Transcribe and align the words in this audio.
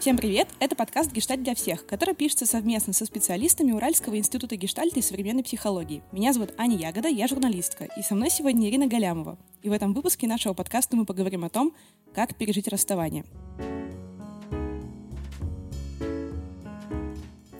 Всем 0.00 0.16
привет! 0.16 0.48
Это 0.60 0.74
подкаст 0.74 1.12
«Гештальт 1.12 1.42
для 1.42 1.54
всех», 1.54 1.84
который 1.84 2.14
пишется 2.14 2.46
совместно 2.46 2.94
со 2.94 3.04
специалистами 3.04 3.72
Уральского 3.72 4.16
института 4.16 4.56
гештальта 4.56 4.98
и 4.98 5.02
современной 5.02 5.42
психологии. 5.42 6.02
Меня 6.10 6.32
зовут 6.32 6.54
Аня 6.56 6.78
Ягода, 6.78 7.08
я 7.08 7.28
журналистка, 7.28 7.86
и 7.98 8.00
со 8.00 8.14
мной 8.14 8.30
сегодня 8.30 8.70
Ирина 8.70 8.86
Галямова. 8.86 9.36
И 9.60 9.68
в 9.68 9.72
этом 9.72 9.92
выпуске 9.92 10.26
нашего 10.26 10.54
подкаста 10.54 10.96
мы 10.96 11.04
поговорим 11.04 11.44
о 11.44 11.50
том, 11.50 11.74
как 12.14 12.34
пережить 12.34 12.66
расставание. 12.68 13.26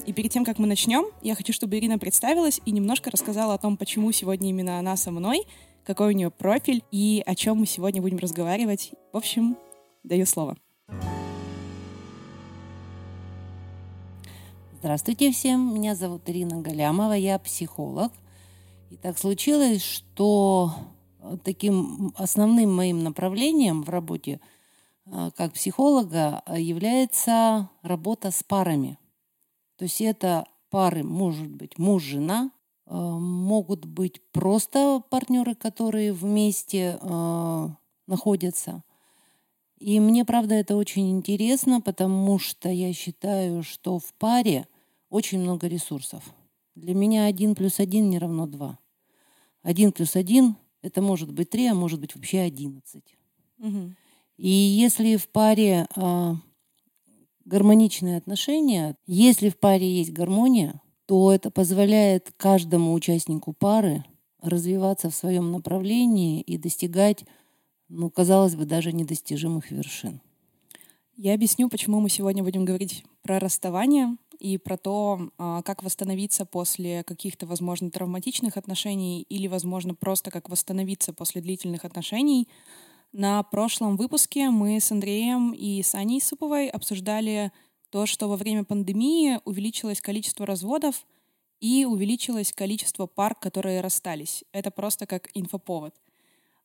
И 0.06 0.12
перед 0.14 0.32
тем, 0.32 0.46
как 0.46 0.58
мы 0.58 0.66
начнем, 0.66 1.08
я 1.20 1.34
хочу, 1.34 1.52
чтобы 1.52 1.76
Ирина 1.76 1.98
представилась 1.98 2.62
и 2.64 2.70
немножко 2.70 3.10
рассказала 3.10 3.52
о 3.52 3.58
том, 3.58 3.76
почему 3.76 4.10
сегодня 4.12 4.48
именно 4.48 4.78
она 4.78 4.96
со 4.96 5.10
мной, 5.10 5.44
какой 5.84 6.14
у 6.14 6.16
нее 6.16 6.30
профиль 6.30 6.84
и 6.90 7.22
о 7.26 7.34
чем 7.34 7.58
мы 7.58 7.66
сегодня 7.66 8.00
будем 8.00 8.16
разговаривать. 8.16 8.92
В 9.12 9.18
общем, 9.18 9.58
даю 10.04 10.24
слово. 10.24 10.56
Здравствуйте 14.82 15.30
всем, 15.30 15.74
меня 15.74 15.94
зовут 15.94 16.22
Ирина 16.30 16.62
Галямова, 16.62 17.12
я 17.12 17.38
психолог. 17.38 18.10
И 18.88 18.96
так 18.96 19.18
случилось, 19.18 19.82
что 19.82 20.72
таким 21.44 22.14
основным 22.16 22.74
моим 22.74 23.04
направлением 23.04 23.82
в 23.82 23.90
работе 23.90 24.40
э, 25.04 25.30
как 25.36 25.52
психолога 25.52 26.42
является 26.56 27.68
работа 27.82 28.30
с 28.30 28.42
парами. 28.42 28.98
То 29.76 29.84
есть 29.84 30.00
это 30.00 30.46
пары, 30.70 31.04
может 31.04 31.50
быть, 31.50 31.76
муж-жена, 31.76 32.50
э, 32.86 32.94
могут 32.96 33.84
быть 33.84 34.22
просто 34.32 35.02
партнеры, 35.10 35.56
которые 35.56 36.14
вместе 36.14 36.98
э, 36.98 37.68
находятся– 38.06 38.82
и 39.80 39.98
мне, 39.98 40.26
правда, 40.26 40.54
это 40.56 40.76
очень 40.76 41.10
интересно, 41.10 41.80
потому 41.80 42.38
что 42.38 42.68
я 42.68 42.92
считаю, 42.92 43.62
что 43.62 43.98
в 43.98 44.12
паре 44.18 44.66
очень 45.10 45.40
много 45.40 45.66
ресурсов. 45.66 46.24
Для 46.74 46.94
меня 46.94 47.26
один 47.26 47.54
плюс 47.54 47.78
один 47.80 48.08
не 48.08 48.18
равно 48.18 48.46
два. 48.46 48.78
Один 49.62 49.92
плюс 49.92 50.16
один– 50.16 50.56
это 50.82 51.02
может 51.02 51.30
быть 51.32 51.50
три, 51.50 51.66
а 51.66 51.74
может 51.74 52.00
быть 52.00 52.14
вообще 52.14 52.40
одиннадцать. 52.40 53.14
Угу. 53.58 53.94
И 54.38 54.48
если 54.48 55.16
в 55.16 55.28
паре 55.28 55.86
а, 55.94 56.36
гармоничные 57.44 58.16
отношения, 58.16 58.96
если 59.06 59.50
в 59.50 59.58
паре 59.58 59.92
есть 59.92 60.12
гармония, 60.12 60.80
то 61.04 61.30
это 61.32 61.50
позволяет 61.50 62.32
каждому 62.38 62.94
участнику 62.94 63.52
пары 63.52 64.04
развиваться 64.40 65.10
в 65.10 65.14
своем 65.14 65.50
направлении 65.50 66.40
и 66.40 66.56
достигать 66.56 67.26
ну, 67.90 68.08
казалось 68.08 68.54
бы, 68.54 68.64
даже 68.64 68.92
недостижимых 68.92 69.70
вершин. 69.70 70.20
Я 71.22 71.34
объясню, 71.34 71.68
почему 71.68 72.00
мы 72.00 72.08
сегодня 72.08 72.42
будем 72.42 72.64
говорить 72.64 73.04
про 73.20 73.38
расставание 73.38 74.16
и 74.38 74.56
про 74.56 74.78
то, 74.78 75.28
а, 75.36 75.60
как 75.60 75.82
восстановиться 75.82 76.46
после 76.46 77.04
каких-то, 77.04 77.44
возможно, 77.44 77.90
травматичных 77.90 78.56
отношений 78.56 79.20
или, 79.28 79.46
возможно, 79.46 79.94
просто 79.94 80.30
как 80.30 80.48
восстановиться 80.48 81.12
после 81.12 81.42
длительных 81.42 81.84
отношений. 81.84 82.48
На 83.12 83.42
прошлом 83.42 83.98
выпуске 83.98 84.48
мы 84.48 84.80
с 84.80 84.90
Андреем 84.92 85.52
и 85.52 85.82
Саней 85.82 86.22
Суповой 86.22 86.68
обсуждали 86.68 87.52
то, 87.90 88.06
что 88.06 88.26
во 88.26 88.36
время 88.36 88.64
пандемии 88.64 89.40
увеличилось 89.44 90.00
количество 90.00 90.46
разводов 90.46 91.04
и 91.60 91.84
увеличилось 91.84 92.54
количество 92.54 93.06
пар, 93.06 93.34
которые 93.34 93.82
расстались. 93.82 94.42
Это 94.52 94.70
просто 94.70 95.04
как 95.04 95.28
инфоповод— 95.34 95.94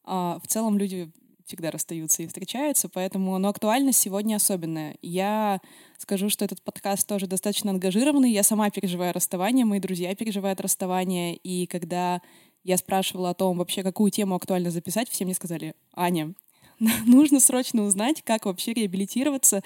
а, 0.05 0.39
в 0.41 0.47
целом 0.47 0.77
люди 0.77 1.11
всегда 1.45 1.71
расстаются 1.71 2.23
и 2.23 2.27
встречаются, 2.27 2.89
поэтому, 2.89 3.37
но 3.37 3.49
актуальность 3.49 3.99
сегодня 3.99 4.35
особенная. 4.35 4.97
Я 5.01 5.61
скажу, 5.97 6.29
что 6.29 6.43
этот 6.43 6.61
подкаст 6.61 7.07
тоже 7.07 7.27
достаточно 7.27 7.71
ангажированный. 7.71 8.31
Я 8.31 8.43
сама 8.43 8.69
переживаю 8.69 9.13
расставание, 9.13 9.65
мои 9.65 9.79
друзья 9.79 10.13
переживают 10.15 10.59
расставание, 10.59 11.35
и 11.35 11.67
когда 11.67 12.21
я 12.63 12.77
спрашивала 12.77 13.29
о 13.29 13.33
том, 13.35 13.57
вообще 13.57 13.83
какую 13.83 14.09
тему 14.11 14.35
актуально 14.35 14.71
записать, 14.71 15.09
все 15.09 15.23
мне 15.23 15.35
сказали, 15.35 15.75
Аня, 15.93 16.33
нужно 17.05 17.39
срочно 17.39 17.83
узнать, 17.83 18.23
как 18.23 18.45
вообще 18.45 18.73
реабилитироваться, 18.73 19.61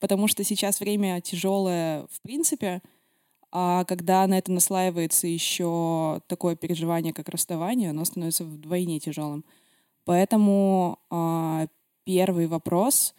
потому 0.00 0.28
что 0.28 0.44
сейчас 0.44 0.80
время 0.80 1.20
тяжелое 1.20 2.06
в 2.10 2.22
принципе, 2.22 2.80
а 3.50 3.84
когда 3.84 4.26
на 4.26 4.38
это 4.38 4.52
наслаивается 4.52 5.26
еще 5.26 6.20
такое 6.26 6.54
переживание, 6.54 7.12
как 7.14 7.28
расставание, 7.28 7.90
оно 7.90 8.04
становится 8.04 8.44
вдвойне 8.44 9.00
тяжелым. 9.00 9.44
Поэтому 10.08 11.00
э, 11.10 11.66
первый 12.04 12.46
вопрос, 12.46 13.14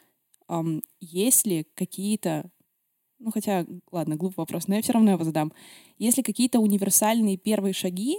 э, 0.47 0.63
есть 0.99 1.45
ли 1.45 1.67
какие-то, 1.75 2.49
ну 3.19 3.29
хотя, 3.29 3.67
ладно, 3.91 4.15
глупый 4.15 4.37
вопрос, 4.37 4.67
но 4.67 4.73
я 4.73 4.81
все 4.81 4.93
равно 4.93 5.11
его 5.11 5.23
задам. 5.23 5.53
Есть 5.99 6.17
ли 6.17 6.23
какие-то 6.23 6.59
универсальные 6.59 7.37
первые 7.37 7.73
шаги 7.73 8.17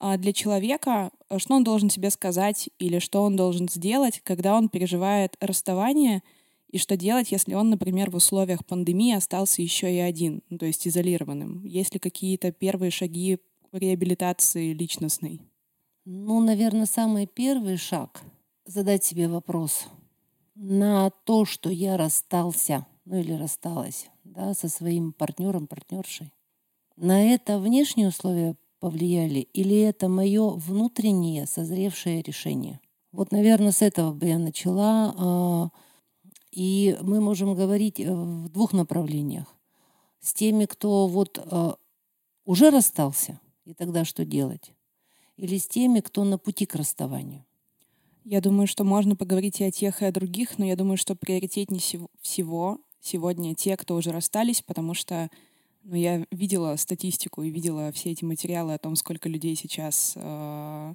э, 0.00 0.18
для 0.18 0.32
человека, 0.32 1.12
что 1.36 1.54
он 1.54 1.62
должен 1.62 1.90
себе 1.90 2.10
сказать 2.10 2.68
или 2.80 2.98
что 2.98 3.22
он 3.22 3.36
должен 3.36 3.68
сделать, 3.68 4.20
когда 4.24 4.56
он 4.56 4.68
переживает 4.68 5.36
расставание, 5.38 6.24
и 6.70 6.78
что 6.78 6.96
делать, 6.96 7.30
если 7.30 7.54
он, 7.54 7.70
например, 7.70 8.10
в 8.10 8.16
условиях 8.16 8.66
пандемии 8.66 9.14
остался 9.14 9.62
еще 9.62 9.94
и 9.94 9.98
один, 9.98 10.42
ну, 10.50 10.58
то 10.58 10.66
есть 10.66 10.88
изолированным? 10.88 11.62
Есть 11.64 11.94
ли 11.94 12.00
какие-то 12.00 12.50
первые 12.50 12.90
шаги 12.90 13.38
реабилитации 13.70 14.72
личностной? 14.72 15.47
Ну, 16.10 16.40
наверное, 16.40 16.86
самый 16.86 17.26
первый 17.26 17.76
шаг— 17.76 18.22
задать 18.64 19.04
себе 19.04 19.28
вопрос 19.28 19.88
на 20.54 21.10
то, 21.10 21.44
что 21.44 21.68
я 21.68 21.98
расстался, 21.98 22.86
ну 23.04 23.18
или 23.18 23.34
рассталась, 23.34 24.08
да, 24.24 24.54
со 24.54 24.70
своим 24.70 25.12
партнером, 25.12 25.66
партнершей. 25.66 26.32
На 26.96 27.22
это 27.30 27.58
внешние 27.58 28.08
условия 28.08 28.56
повлияли 28.80 29.40
или 29.40 29.78
это 29.80 30.08
мое 30.08 30.48
внутреннее 30.48 31.46
созревшее 31.46 32.22
решение? 32.22 32.80
Вот, 33.12 33.30
наверное, 33.30 33.72
с 33.72 33.82
этого 33.82 34.14
бы 34.14 34.28
я 34.28 34.38
начала. 34.38 35.14
А, 35.14 35.68
и 36.50 36.96
мы 37.02 37.20
можем 37.20 37.54
говорить 37.54 38.00
э, 38.00 38.10
в 38.10 38.48
двух 38.48 38.72
направлениях. 38.72 39.54
С 40.20 40.32
теми, 40.32 40.64
кто 40.64 41.06
вот 41.06 41.38
а, 41.38 41.76
уже 42.46 42.70
расстался, 42.70 43.38
и 43.66 43.74
тогда 43.74 44.06
что 44.06 44.24
делать? 44.24 44.72
Или 45.38 45.56
с 45.56 45.66
теми, 45.66 46.00
кто 46.00 46.24
на 46.24 46.36
пути 46.36 46.66
к 46.66 46.74
расставанию? 46.74 47.44
Я 48.24 48.42
думаю, 48.42 48.66
что 48.66 48.84
можно 48.84 49.16
поговорить 49.16 49.60
и 49.60 49.64
о 49.64 49.70
тех, 49.70 50.02
и 50.02 50.04
о 50.04 50.12
других, 50.12 50.58
но 50.58 50.66
я 50.66 50.76
думаю, 50.76 50.98
что 50.98 51.14
приоритетнее 51.14 51.80
всего 52.20 52.78
сегодня 53.00 53.54
те, 53.54 53.76
кто 53.76 53.94
уже 53.94 54.10
расстались, 54.10 54.60
потому 54.60 54.92
что 54.92 55.30
ну, 55.84 55.94
я 55.94 56.26
видела 56.30 56.76
статистику 56.76 57.42
и 57.42 57.50
видела 57.50 57.90
все 57.92 58.10
эти 58.10 58.24
материалы 58.24 58.74
о 58.74 58.78
том, 58.78 58.96
сколько 58.96 59.28
людей 59.28 59.56
сейчас 59.56 60.12
э, 60.16 60.94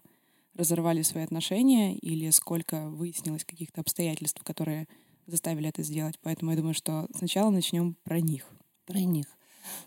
разорвали 0.54 1.02
свои 1.02 1.24
отношения 1.24 1.96
или 1.96 2.30
сколько 2.30 2.90
выяснилось 2.90 3.46
каких-то 3.46 3.82
обстоятельств, 3.82 4.44
которые 4.44 4.88
заставили 5.26 5.70
это 5.70 5.82
сделать. 5.82 6.20
Поэтому 6.22 6.52
я 6.52 6.58
думаю, 6.58 6.74
что 6.74 7.08
сначала 7.16 7.50
начнем 7.50 7.96
про 8.04 8.20
них. 8.20 8.46
Про 8.86 9.00
них. 9.00 9.26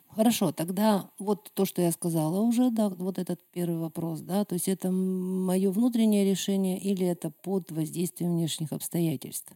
Хорошо, 0.09 0.53
тогда 0.53 1.11
вот 1.19 1.51
то, 1.55 1.67
что 1.67 1.83
я 1.83 1.93
сказала 1.93 2.41
уже, 2.41 2.71
да, 2.71 2.89
вот 2.89 3.19
этот 3.19 3.41
первый 3.53 3.79
вопрос, 3.79 4.21
да, 4.21 4.45
то 4.45 4.55
есть 4.55 4.69
это 4.69 4.91
мое 4.91 5.71
внутреннее 5.71 6.25
решение 6.25 6.79
или 6.79 7.07
это 7.07 7.31
под 7.31 7.71
воздействием 7.71 8.33
внешних 8.33 8.73
обстоятельств. 8.73 9.53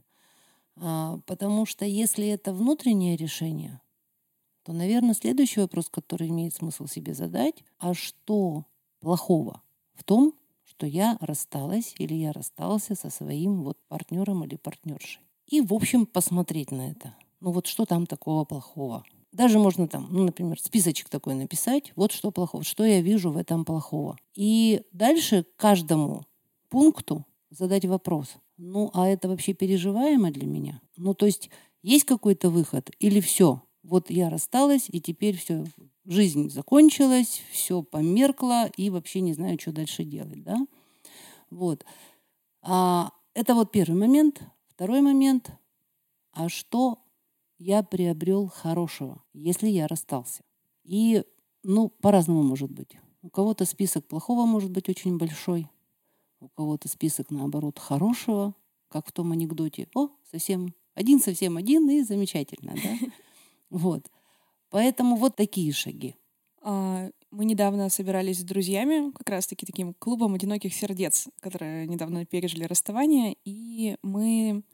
А, 0.77 1.19
потому 1.27 1.67
что 1.67 1.85
если 1.85 2.27
это 2.27 2.53
внутреннее 2.53 3.17
решение, 3.17 3.81
то, 4.63 4.73
наверное, 4.73 5.15
следующий 5.15 5.61
вопрос, 5.61 5.89
который 5.89 6.29
имеет 6.29 6.55
смысл 6.55 6.87
себе 6.87 7.15
задать, 7.15 7.65
а 7.79 7.95
что 7.95 8.67
плохого 9.01 9.63
в 9.95 10.05
том, 10.05 10.35
что 10.65 10.87
я 10.87 11.19
рассталась 11.21 11.95
или 11.99 12.15
я 12.15 12.33
расстался 12.33 12.95
со 12.95 13.11
своим 13.11 13.63
вот 13.63 13.79
партнером 13.89 14.45
или 14.45 14.57
партнершей. 14.57 15.23
И, 15.47 15.61
в 15.61 15.75
общем, 15.75 16.07
посмотреть 16.07 16.71
на 16.71 16.91
это. 16.91 17.15
Ну 17.41 17.53
вот 17.53 17.67
что 17.67 17.85
там 17.87 18.07
такого 18.07 18.45
плохого? 18.45 19.05
Даже 19.33 19.59
можно 19.59 19.87
там, 19.87 20.09
ну, 20.11 20.25
например, 20.25 20.59
списочек 20.61 21.09
такой 21.09 21.35
написать, 21.35 21.93
вот 21.95 22.11
что 22.13 22.31
плохого, 22.33 22.65
что 22.65 22.85
я 22.85 23.01
вижу 23.01 23.31
в 23.31 23.37
этом 23.37 23.65
плохого. 23.65 24.17
И 24.35 24.83
дальше 24.93 25.47
каждому 25.57 26.27
пункту 26.69 27.25
задать 27.51 27.85
вопрос. 27.85 28.35
Ну, 28.57 28.91
а 28.93 29.09
это 29.09 29.29
вообще 29.29 29.53
переживаемо 29.55 30.31
для 30.31 30.47
меня? 30.47 30.81
Ну, 30.97 31.15
то 31.15 31.27
есть 31.27 31.49
есть 31.83 32.05
какой-то 32.05 32.51
выход 32.51 32.91
или 32.99 33.21
все? 33.21 33.63
Вот 33.83 34.11
я 34.11 34.29
рассталась, 34.29 34.87
и 34.89 35.01
теперь 35.01 35.37
все, 35.37 35.65
жизнь 36.05 36.51
закончилась, 36.51 37.43
все 37.51 37.83
померкло, 37.83 38.67
и 38.77 38.91
вообще 38.91 39.21
не 39.21 39.33
знаю, 39.33 39.59
что 39.61 39.73
дальше 39.73 40.05
делать, 40.05 40.43
да? 40.43 40.59
Вот. 41.51 41.85
А, 42.63 43.13
это 43.35 43.55
вот 43.55 43.73
первый 43.73 43.99
момент. 43.99 44.43
Второй 44.69 45.01
момент. 45.01 45.51
А 46.33 46.49
что 46.49 47.00
я 47.61 47.83
приобрел 47.83 48.49
хорошего, 48.49 49.23
если 49.35 49.69
я 49.69 49.87
расстался. 49.87 50.43
И, 50.83 51.23
ну, 51.63 51.91
по-разному 51.91 52.43
может 52.43 52.71
быть. 52.71 52.97
У 53.23 53.29
кого-то 53.29 53.67
список 53.67 54.09
плохого 54.09 54.47
может 54.47 54.71
быть 54.71 54.89
очень 54.89 55.19
большой, 55.19 55.69
у 56.41 56.49
кого-то 56.49 56.89
список, 56.89 57.31
наоборот, 57.31 57.79
хорошего, 57.79 58.55
как 58.89 59.07
в 59.07 59.13
том 59.13 59.33
анекдоте. 59.33 59.89
О, 59.95 60.09
совсем 60.31 60.75
Один 60.95 61.21
совсем 61.21 61.59
один 61.59 61.89
и 61.91 62.03
замечательно, 62.03 62.75
да? 62.75 62.97
Вот. 63.71 64.11
Поэтому 64.71 65.17
вот 65.17 65.37
такие 65.37 65.73
шаги. 65.73 66.17
А, 66.63 67.11
мы 67.31 67.45
недавно 67.45 67.91
собирались 67.91 68.41
с 68.41 68.43
друзьями, 68.43 69.13
как 69.13 69.29
раз-таки 69.29 69.67
таким 69.67 69.95
клубом 69.95 70.35
одиноких 70.35 70.75
сердец, 70.75 71.29
которые 71.41 71.87
недавно 71.87 72.25
пережили 72.25 72.65
расставание, 72.65 73.37
и 73.45 73.97
мы 74.03 74.65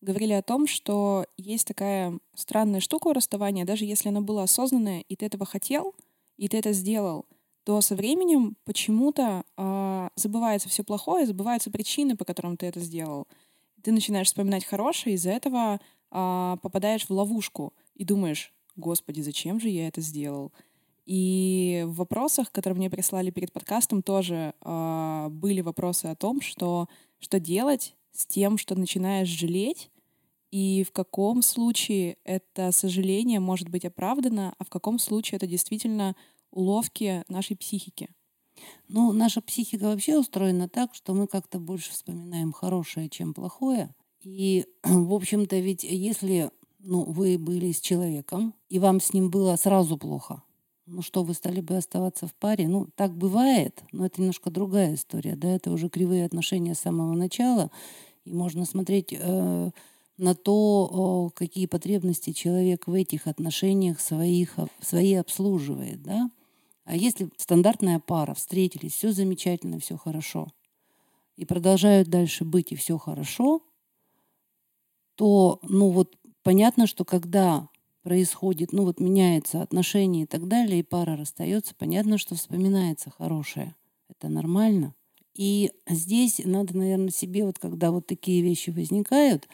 говорили 0.00 0.32
о 0.32 0.42
том, 0.42 0.66
что 0.66 1.26
есть 1.36 1.66
такая 1.66 2.18
странная 2.34 2.80
штука 2.80 3.08
у 3.08 3.12
расставания, 3.12 3.64
даже 3.64 3.84
если 3.84 4.08
она 4.08 4.20
была 4.20 4.44
осознанная, 4.44 5.00
и 5.00 5.16
ты 5.16 5.26
этого 5.26 5.44
хотел, 5.46 5.94
и 6.36 6.48
ты 6.48 6.58
это 6.58 6.72
сделал, 6.72 7.26
то 7.64 7.80
со 7.80 7.94
временем 7.94 8.56
почему-то 8.64 9.44
э, 9.56 10.08
забывается 10.16 10.68
все 10.68 10.84
плохое, 10.84 11.26
забываются 11.26 11.70
причины, 11.70 12.16
по 12.16 12.24
которым 12.24 12.56
ты 12.56 12.66
это 12.66 12.80
сделал. 12.80 13.26
Ты 13.82 13.92
начинаешь 13.92 14.28
вспоминать 14.28 14.64
хорошее, 14.64 15.16
из-за 15.16 15.30
этого 15.30 15.80
э, 16.10 16.56
попадаешь 16.62 17.06
в 17.06 17.10
ловушку 17.10 17.74
и 17.94 18.04
думаешь, 18.04 18.54
господи, 18.76 19.20
зачем 19.20 19.60
же 19.60 19.68
я 19.68 19.88
это 19.88 20.00
сделал? 20.00 20.52
И 21.04 21.84
в 21.86 21.96
вопросах, 21.96 22.52
которые 22.52 22.78
мне 22.78 22.90
прислали 22.90 23.30
перед 23.30 23.52
подкастом, 23.52 24.02
тоже 24.02 24.54
э, 24.60 25.28
были 25.30 25.60
вопросы 25.60 26.06
о 26.06 26.14
том, 26.14 26.40
что 26.40 26.88
что 27.18 27.40
делать 27.40 27.96
с 28.12 28.26
тем, 28.26 28.58
что 28.58 28.74
начинаешь 28.74 29.28
жалеть, 29.28 29.90
и 30.50 30.84
в 30.84 30.92
каком 30.92 31.42
случае 31.42 32.16
это 32.24 32.72
сожаление 32.72 33.38
может 33.38 33.68
быть 33.68 33.84
оправдано, 33.84 34.54
а 34.58 34.64
в 34.64 34.70
каком 34.70 34.98
случае 34.98 35.36
это 35.36 35.46
действительно 35.46 36.16
уловки 36.50 37.24
нашей 37.28 37.56
психики. 37.56 38.08
Ну, 38.88 39.12
наша 39.12 39.40
психика 39.40 39.84
вообще 39.84 40.18
устроена 40.18 40.68
так, 40.68 40.94
что 40.94 41.14
мы 41.14 41.26
как-то 41.26 41.58
больше 41.58 41.92
вспоминаем 41.92 42.52
хорошее, 42.52 43.08
чем 43.08 43.34
плохое. 43.34 43.94
И, 44.22 44.66
в 44.82 45.12
общем-то, 45.12 45.58
ведь 45.58 45.84
если 45.84 46.50
ну, 46.78 47.04
вы 47.04 47.38
были 47.38 47.72
с 47.72 47.80
человеком, 47.80 48.54
и 48.68 48.78
вам 48.78 49.00
с 49.00 49.12
ним 49.12 49.30
было 49.30 49.56
сразу 49.56 49.98
плохо, 49.98 50.42
ну 50.88 51.02
что, 51.02 51.22
вы 51.22 51.34
стали 51.34 51.60
бы 51.60 51.76
оставаться 51.76 52.26
в 52.26 52.34
паре? 52.34 52.66
Ну, 52.66 52.88
так 52.96 53.12
бывает, 53.16 53.82
но 53.92 54.06
это 54.06 54.20
немножко 54.20 54.50
другая 54.50 54.94
история, 54.94 55.36
да, 55.36 55.48
это 55.48 55.70
уже 55.70 55.88
кривые 55.88 56.24
отношения 56.24 56.74
с 56.74 56.80
самого 56.80 57.12
начала, 57.14 57.70
и 58.24 58.32
можно 58.32 58.64
смотреть 58.64 59.12
э, 59.12 59.70
на 60.16 60.34
то, 60.34 61.30
э, 61.30 61.38
какие 61.38 61.66
потребности 61.66 62.32
человек 62.32 62.86
в 62.86 62.92
этих 62.92 63.26
отношениях 63.26 64.00
своих, 64.00 64.56
свои 64.80 65.14
обслуживает, 65.14 66.02
да. 66.02 66.30
А 66.84 66.96
если 66.96 67.28
стандартная 67.36 68.00
пара, 68.00 68.34
встретились, 68.34 68.94
все 68.94 69.12
замечательно, 69.12 69.78
все 69.78 69.96
хорошо, 69.96 70.48
и 71.36 71.44
продолжают 71.44 72.08
дальше 72.08 72.44
быть, 72.44 72.72
и 72.72 72.76
все 72.76 72.98
хорошо, 72.98 73.62
то, 75.14 75.58
ну 75.62 75.90
вот, 75.90 76.16
понятно, 76.42 76.86
что 76.86 77.04
когда 77.04 77.68
происходит, 78.08 78.72
ну 78.72 78.84
вот 78.84 79.00
меняется 79.00 79.60
отношение 79.60 80.22
и 80.22 80.26
так 80.26 80.48
далее, 80.48 80.80
и 80.80 80.82
пара 80.82 81.14
расстается, 81.14 81.74
понятно, 81.76 82.16
что 82.16 82.36
вспоминается 82.36 83.10
хорошее. 83.10 83.74
Это 84.08 84.30
нормально. 84.30 84.94
И 85.34 85.72
здесь 85.86 86.40
надо, 86.42 86.74
наверное, 86.74 87.10
себе, 87.10 87.44
вот 87.44 87.58
когда 87.58 87.90
вот 87.90 88.06
такие 88.06 88.40
вещи 88.40 88.70
возникают, 88.70 89.46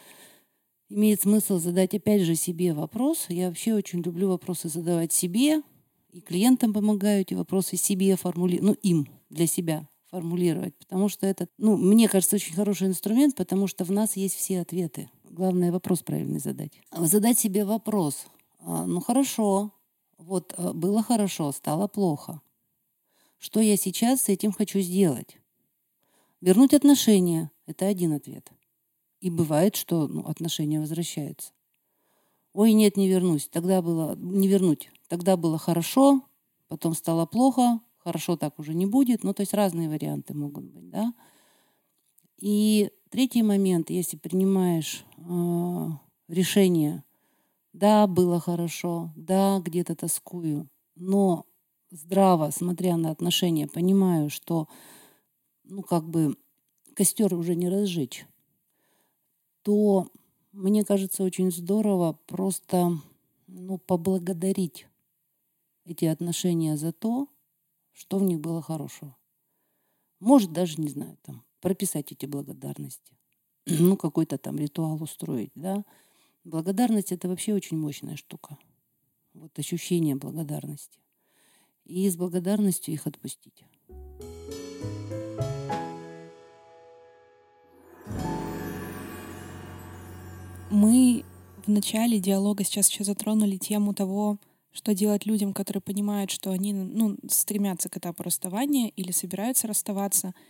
имеет 0.87 1.21
смысл 1.21 1.59
задать 1.59 1.93
опять 1.93 2.21
же 2.21 2.35
себе 2.35 2.73
вопрос. 2.73 3.25
Я 3.27 3.49
вообще 3.49 3.73
очень 3.73 4.01
люблю 4.01 4.29
вопросы 4.29 4.69
задавать 4.69 5.11
себе, 5.11 5.61
и 6.13 6.21
клиентам 6.21 6.71
помогаю 6.71 7.23
эти 7.23 7.33
вопросы 7.33 7.75
себе 7.75 8.15
формулировать, 8.15 8.63
ну 8.63 8.73
им, 8.83 9.05
для 9.29 9.47
себя 9.47 9.85
формулировать, 10.09 10.75
потому 10.77 11.09
что 11.09 11.27
это, 11.27 11.49
ну, 11.57 11.75
мне 11.75 12.07
кажется, 12.07 12.37
очень 12.37 12.55
хороший 12.55 12.87
инструмент, 12.87 13.35
потому 13.35 13.67
что 13.67 13.83
в 13.83 13.91
нас 13.91 14.15
есть 14.15 14.35
все 14.35 14.61
ответы. 14.61 15.09
Главное 15.29 15.73
вопрос 15.73 16.03
правильный 16.03 16.39
задать. 16.39 16.71
Задать 16.97 17.37
себе 17.37 17.65
вопрос, 17.65 18.27
ну 18.65 18.99
хорошо, 18.99 19.71
вот 20.17 20.53
а, 20.57 20.73
было 20.73 21.03
хорошо, 21.03 21.51
стало 21.51 21.87
плохо. 21.87 22.41
Что 23.37 23.59
я 23.59 23.77
сейчас 23.77 24.23
с 24.23 24.29
этим 24.29 24.51
хочу 24.51 24.79
сделать? 24.79 25.37
Вернуть 26.41 26.73
отношения– 26.73 27.51
это 27.67 27.85
один 27.85 28.13
ответ. 28.13 28.51
И 29.19 29.29
бывает, 29.29 29.75
что 29.75 30.07
ну, 30.07 30.21
отношения 30.25 30.79
возвращаются. 30.79 31.51
Ой, 32.53 32.73
нет, 32.73 32.97
не 32.97 33.07
вернусь. 33.07 33.47
Тогда 33.49 33.81
было 33.81 34.15
не 34.15 34.47
вернуть. 34.47 34.89
Тогда 35.09 35.37
было 35.37 35.57
хорошо, 35.57 36.21
потом 36.67 36.95
стало 36.95 37.25
плохо, 37.25 37.79
хорошо 37.97 38.35
так 38.35 38.57
уже 38.57 38.73
не 38.73 38.85
будет. 38.85 39.23
Ну, 39.23 39.33
то 39.33 39.41
есть 39.41 39.53
разные 39.53 39.89
варианты 39.89 40.33
могут 40.33 40.65
быть, 40.65 40.89
да. 40.89 41.13
И 42.37 42.89
третий 43.09 43.43
момент, 43.43 43.89
если 43.89 44.17
принимаешь 44.17 45.05
э, 45.17 45.87
решение 46.27 47.03
да, 47.75 48.07
было 48.07 48.39
хорошо, 48.39 49.11
да, 49.17 49.59
где-то 49.59 49.95
тоскую, 49.95 50.69
но 50.95 51.45
здраво, 51.91 52.49
смотря 52.51 52.95
на 52.95 53.11
отношения, 53.11 53.67
понимаю, 53.67 54.29
что, 54.29 54.69
ну, 55.65 55.83
как 55.83 56.09
бы 56.09 56.37
костер 56.93 57.33
уже 57.35 57.53
не 57.55 57.67
разжечь, 57.67 58.25
то 59.61 60.07
мне 60.53 60.85
кажется 60.85 61.23
очень 61.23 61.51
здорово 61.51 62.17
просто, 62.27 62.97
ну, 63.47 63.77
поблагодарить 63.77 64.87
эти 65.83 66.05
отношения 66.05 66.77
за 66.77 66.93
то, 66.93 67.27
что 67.91 68.19
в 68.19 68.23
них 68.23 68.39
было 68.39 68.61
хорошего. 68.61 69.17
Может, 70.21 70.53
даже, 70.53 70.79
не 70.79 70.87
знаю, 70.87 71.17
там, 71.23 71.43
прописать 71.59 72.13
эти 72.13 72.25
благодарности. 72.25 73.17
Ну, 73.67 73.97
какой-то 73.97 74.37
там 74.37 74.57
ритуал 74.57 75.01
устроить, 75.01 75.51
да. 75.55 75.83
Благодарность 76.45 77.11
это 77.11 77.27
вообще 77.27 77.55
очень 77.55 77.75
мощная 77.75 78.15
штука. 78.15 78.59
Вот 79.33 79.57
ощущение 79.57 80.15
благодарности. 80.15 80.99
И 81.85 82.07
с 82.07 82.15
благодарностью 82.15 82.93
их 82.93 83.07
отпустить. 83.07 83.65
Мы 90.69 91.25
в 91.65 91.67
начале 91.67 92.19
диалога 92.19 92.63
сейчас 92.63 92.91
еще 92.91 93.03
затронули 93.03 93.57
тему 93.57 93.95
того, 93.95 94.37
что 94.71 94.93
делать 94.93 95.25
людям, 95.25 95.51
которые 95.51 95.81
понимают, 95.81 96.29
что 96.29 96.51
они 96.51 96.73
ну, 96.73 97.17
стремятся 97.27 97.89
к 97.89 97.97
этапу 97.97 98.21
расставания 98.21 98.89
или 98.89 99.11
собираются 99.11 99.67
расставаться— 99.67 100.35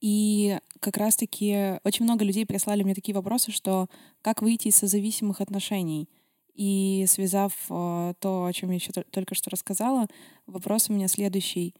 и 0.00 0.58
как 0.80 0.96
раз-таки 0.96 1.78
очень 1.84 2.04
много 2.04 2.24
людей 2.24 2.46
прислали 2.46 2.82
мне 2.82 2.94
такие 2.94 3.14
вопросы, 3.14 3.50
что 3.50 3.88
как 4.22 4.42
выйти 4.42 4.68
из 4.68 4.76
созависимых 4.76 5.40
отношений. 5.40 6.08
И 6.54 7.04
связав 7.08 7.52
э, 7.70 8.14
то, 8.18 8.44
о 8.46 8.52
чем 8.52 8.70
я 8.70 8.76
еще 8.76 8.90
только 8.92 9.34
что 9.34 9.50
рассказала, 9.50 10.08
вопрос 10.46 10.90
у 10.90 10.92
меня 10.92 11.06
следующий. 11.06 11.74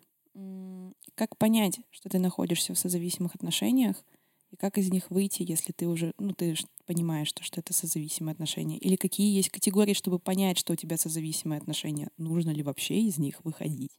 Как 1.17 1.37
понять, 1.37 1.81
что 1.91 2.09
ты 2.09 2.21
находишься 2.21 2.75
в 2.75 2.79
созависимых 2.79 3.35
отношениях, 3.35 4.05
и 4.51 4.57
как 4.57 4.79
из 4.79 4.91
них 4.91 5.11
выйти, 5.11 5.45
если 5.47 5.73
ты 5.73 5.89
уже, 5.89 6.13
ну, 6.19 6.33
ты 6.33 6.57
понимаешь, 6.87 7.29
что, 7.29 7.43
что 7.43 7.61
это 7.61 7.75
созависимые 7.75 8.33
отношения? 8.33 8.79
Или 8.79 8.97
какие 8.97 9.35
есть 9.35 9.51
категории, 9.51 9.95
чтобы 9.95 10.19
понять, 10.19 10.59
что 10.59 10.73
у 10.73 10.77
тебя 10.77 10.97
созависимые 10.97 11.59
отношения? 11.59 12.09
Нужно 12.17 12.51
ли 12.51 12.63
вообще 12.63 13.01
из 13.01 13.19
них 13.19 13.45
выходить? 13.45 13.99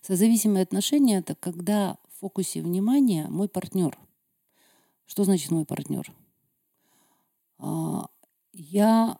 Созависимые 0.00 0.62
отношения— 0.62 1.18
это 1.18 1.34
когда 1.34 1.98
в 2.14 2.20
фокусе 2.20 2.62
внимания 2.62 3.26
мой 3.28 3.48
партнер. 3.48 3.98
Что 5.06 5.24
значит 5.24 5.50
мой 5.50 5.64
партнер? 5.64 6.12
А, 7.58 8.06
я 8.52 9.18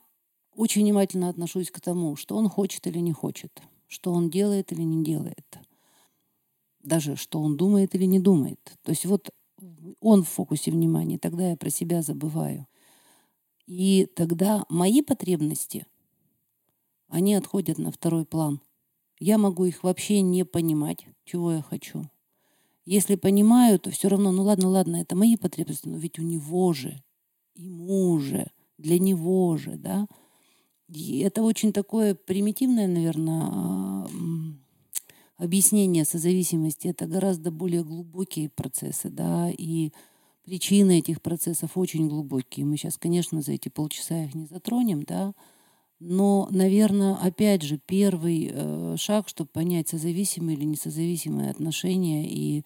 очень 0.55 0.83
внимательно 0.83 1.29
отношусь 1.29 1.71
к 1.71 1.81
тому, 1.81 2.17
что 2.17 2.37
он 2.37 2.49
хочет 2.49 2.87
или 2.87 2.99
не 2.99 3.13
хочет, 3.13 3.63
что 3.89 4.13
он 4.13 4.31
делает 4.31 4.73
или 4.73 4.83
не 4.83 5.05
делает, 5.05 5.59
даже 6.81 7.17
что 7.17 7.41
он 7.41 7.57
думает 7.57 7.95
или 7.95 8.05
не 8.05 8.21
думает. 8.21 8.61
То 8.83 8.91
есть 8.91 9.05
вот 9.07 9.31
он 10.01 10.23
в 10.23 10.29
фокусе 10.29 10.71
внимания, 10.71 11.19
тогда 11.19 11.51
я 11.51 11.57
про 11.57 11.71
себя 11.71 12.03
забываю. 12.03 12.67
И 13.67 14.07
тогда 14.15 14.65
мои 14.69 15.03
потребности, 15.03 15.87
они 17.09 17.35
отходят 17.35 17.79
на 17.79 17.91
второй 17.91 18.25
план. 18.25 18.61
Я 19.19 19.39
могу 19.39 19.65
их 19.65 19.83
вообще 19.83 20.21
не 20.21 20.45
понимать, 20.45 21.07
чего 21.25 21.53
я 21.53 21.63
хочу. 21.63 22.09
Если 22.85 23.15
понимаю, 23.15 23.79
то 23.79 23.91
все 23.91 24.09
равно, 24.09 24.31
ну 24.31 24.43
ладно, 24.43 24.69
ладно, 24.69 24.97
это 24.97 25.17
мои 25.17 25.37
потребности, 25.37 25.89
но 25.89 25.97
ведь 25.97 26.19
у 26.19 26.23
него 26.23 26.73
же, 26.73 27.03
ему 27.55 28.19
же, 28.19 28.47
для 28.79 28.99
него 28.99 29.57
же, 29.57 29.77
да. 29.77 30.07
И 30.89 31.21
это 31.21 31.43
очень 31.43 31.73
такое 31.73 32.15
примитивное, 32.15 32.87
наверное, 32.87 34.07
объяснение 35.37 36.05
созависимости. 36.05 36.89
Это 36.89 37.07
гораздо 37.07 37.51
более 37.51 37.85
глубокие 37.85 38.51
процессы, 38.51 39.09
да, 39.09 39.51
и 39.51 39.93
причины 40.45 40.99
этих 40.99 41.23
процессов 41.23 41.77
очень 41.77 42.09
глубокие. 42.09 42.67
Мы 42.67 42.77
сейчас, 42.77 42.99
конечно, 42.99 43.41
за 43.41 43.53
эти 43.53 43.71
полчаса 43.71 44.25
их 44.25 44.35
не 44.35 44.47
затронем, 44.47 45.05
да, 45.05 45.33
но, 46.01 46.49
наверное, 46.51 47.15
опять 47.15 47.63
же, 47.63 47.79
первый 47.79 48.51
э, 48.53 48.97
шаг, 48.99 49.29
чтобы 49.29 49.51
понять, 49.51 49.89
созависимые 49.89 50.57
или 50.57 50.65
несозависимые 50.65 51.51
отношения, 51.51 52.29
и, 52.29 52.65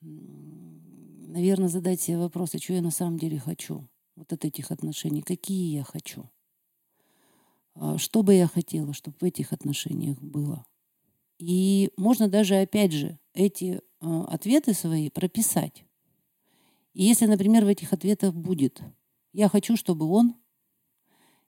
наверное, 0.00 1.68
задать 1.68 2.00
себе 2.00 2.18
вопрос, 2.18 2.54
а 2.54 2.58
что 2.58 2.74
я 2.74 2.82
на 2.82 2.90
самом 2.90 3.18
деле 3.18 3.38
хочу. 3.38 3.88
вот 4.16 4.32
от 4.32 4.44
этих 4.44 4.70
отношений, 4.70 5.22
какие 5.22 5.74
я 5.74 5.84
хочу. 5.84 6.28
А, 7.74 7.98
что 7.98 8.22
бы 8.22 8.34
я 8.34 8.46
хотела, 8.46 8.92
чтобы 8.92 9.16
в 9.20 9.24
этих 9.24 9.52
отношениях 9.52 10.18
было. 10.20 10.64
И 11.38 11.90
можно 11.96 12.28
даже, 12.28 12.56
опять 12.56 12.92
же, 12.92 13.18
эти 13.34 13.80
а, 14.00 14.24
ответы 14.24 14.74
свои 14.74 15.08
прописать. 15.10 15.84
И 16.92 17.04
если, 17.04 17.26
например, 17.26 17.64
в 17.64 17.68
этих 17.68 17.92
ответах 17.92 18.34
будет 18.34 18.82
«я 19.32 19.48
хочу, 19.48 19.76
чтобы 19.76 20.06
он», 20.06 20.34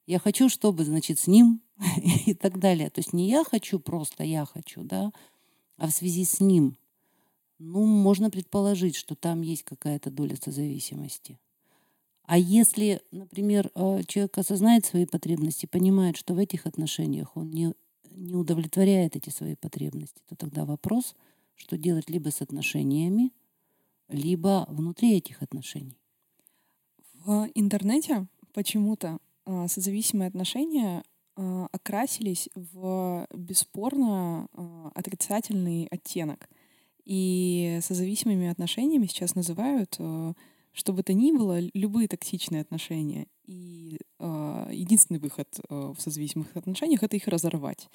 «я 0.06 0.18
хочу, 0.18 0.48
чтобы, 0.48 0.84
значит, 0.84 1.18
с 1.18 1.26
ним» 1.26 1.60
и 2.26 2.34
так 2.34 2.58
далее. 2.58 2.90
То 2.90 3.00
есть 3.00 3.12
не 3.12 3.28
«я 3.28 3.44
хочу 3.44 3.78
просто, 3.78 4.24
я 4.24 4.44
хочу», 4.44 4.82
да, 4.82 5.12
а 5.76 5.86
в 5.86 5.90
связи 5.90 6.24
с 6.24 6.40
ним. 6.40 6.76
Ну, 7.58 7.84
можно 7.86 8.30
предположить, 8.30 8.96
что 8.96 9.14
там 9.14 9.42
есть 9.42 9.62
какая-то 9.62 10.10
доля 10.10 10.36
созависимости. 10.36 11.38
А 12.24 12.38
если, 12.38 13.02
например, 13.10 13.70
э, 13.74 14.02
человек 14.06 14.38
осознает 14.38 14.86
свои 14.86 15.06
потребности, 15.06 15.66
понимает, 15.66 16.16
что 16.16 16.34
в 16.34 16.38
этих 16.38 16.66
отношениях 16.66 17.36
он 17.36 17.50
не, 17.50 17.72
не 18.10 18.34
удовлетворяет 18.34 19.16
эти 19.16 19.30
свои 19.30 19.54
потребности, 19.54 20.22
то 20.28 20.36
тогда 20.36 20.64
вопрос, 20.64 21.14
что 21.56 21.76
делать 21.76 22.08
либо 22.08 22.30
с 22.30 22.40
отношениями, 22.42 23.32
либо 24.08 24.66
внутри 24.68 25.16
этих 25.16 25.42
отношений. 25.42 25.98
В 27.24 27.48
интернете 27.54 28.26
почему-то 28.52 29.18
созависимые 29.68 30.28
отношения 30.28 31.02
э, 31.36 31.66
окрасились 31.72 32.48
в 32.54 33.26
бесспорно 33.34 34.48
отрицательный 34.94 35.86
оттенок. 35.90 36.48
И 37.04 37.78
созависимыми 37.82 38.48
отношениями 38.48 39.06
сейчас 39.06 39.34
называют 39.34 39.98
что 40.74 40.94
бы 40.94 41.02
то 41.02 41.12
ни 41.12 41.32
было, 41.32 41.58
любые 41.74 42.08
токсичные 42.08 42.62
отношения. 42.62 43.26
И 43.44 43.98
единственный 44.18 45.20
выход 45.20 45.48
в 45.68 45.96
созависимых 45.98 46.56
отношениях— 46.56 47.02
это 47.02 47.16
их 47.16 47.28
разорвать. 47.28 47.90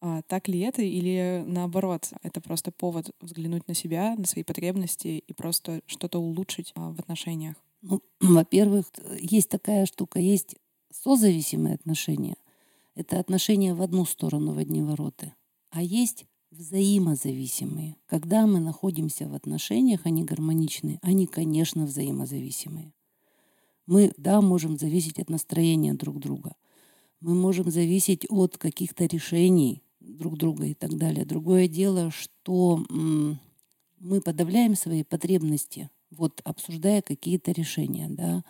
А, 0.00 0.22
так 0.22 0.48
ли 0.48 0.60
это 0.60 0.82
или 0.82 1.44
наоборот, 1.46 2.10
это 2.22 2.40
просто 2.40 2.72
повод 2.72 3.10
взглянуть 3.20 3.68
на 3.68 3.74
себя, 3.74 4.14
на 4.16 4.24
свои 4.24 4.42
потребности 4.42 5.22
и 5.26 5.32
просто 5.34 5.82
что-то 5.86 6.18
улучшить 6.18 6.72
а, 6.74 6.92
в 6.92 6.98
отношениях? 6.98 7.56
Ну, 7.82 8.02
во-первых, 8.20 8.86
есть 9.20 9.50
такая 9.50 9.84
штука, 9.84 10.18
есть 10.18 10.56
созависимые 10.92 11.74
отношения. 11.74 12.36
Это 12.94 13.18
отношения 13.18 13.74
в 13.74 13.82
одну 13.82 14.04
сторону, 14.04 14.52
в 14.52 14.58
одни 14.58 14.82
вороты. 14.82 15.34
А 15.70 15.82
есть 15.82 16.26
взаимозависимые. 16.50 17.96
Когда 18.06 18.46
мы 18.46 18.60
находимся 18.60 19.28
в 19.28 19.34
отношениях, 19.34 20.00
они 20.04 20.24
гармоничные, 20.24 20.98
они, 21.02 21.26
конечно, 21.26 21.86
взаимозависимые. 21.86 22.92
Мы, 23.86 24.12
да, 24.16 24.40
можем 24.40 24.76
зависеть 24.76 25.18
от 25.18 25.30
настроения 25.30 25.94
друг 25.94 26.18
друга. 26.18 26.54
Мы 27.20 27.34
можем 27.34 27.70
зависеть 27.70 28.26
от 28.28 28.58
каких-то 28.58 29.06
решений 29.06 29.82
друг 30.00 30.36
друга 30.38 30.66
и 30.66 30.74
так 30.74 30.96
далее. 30.96 31.24
Другое 31.24 31.68
дело, 31.68 32.10
что 32.10 32.84
мы 33.98 34.20
подавляем 34.20 34.74
свои 34.74 35.04
потребности, 35.04 35.90
вот 36.10 36.40
обсуждая 36.44 37.02
какие-то 37.02 37.52
решения, 37.52 38.08
да, 38.08 38.44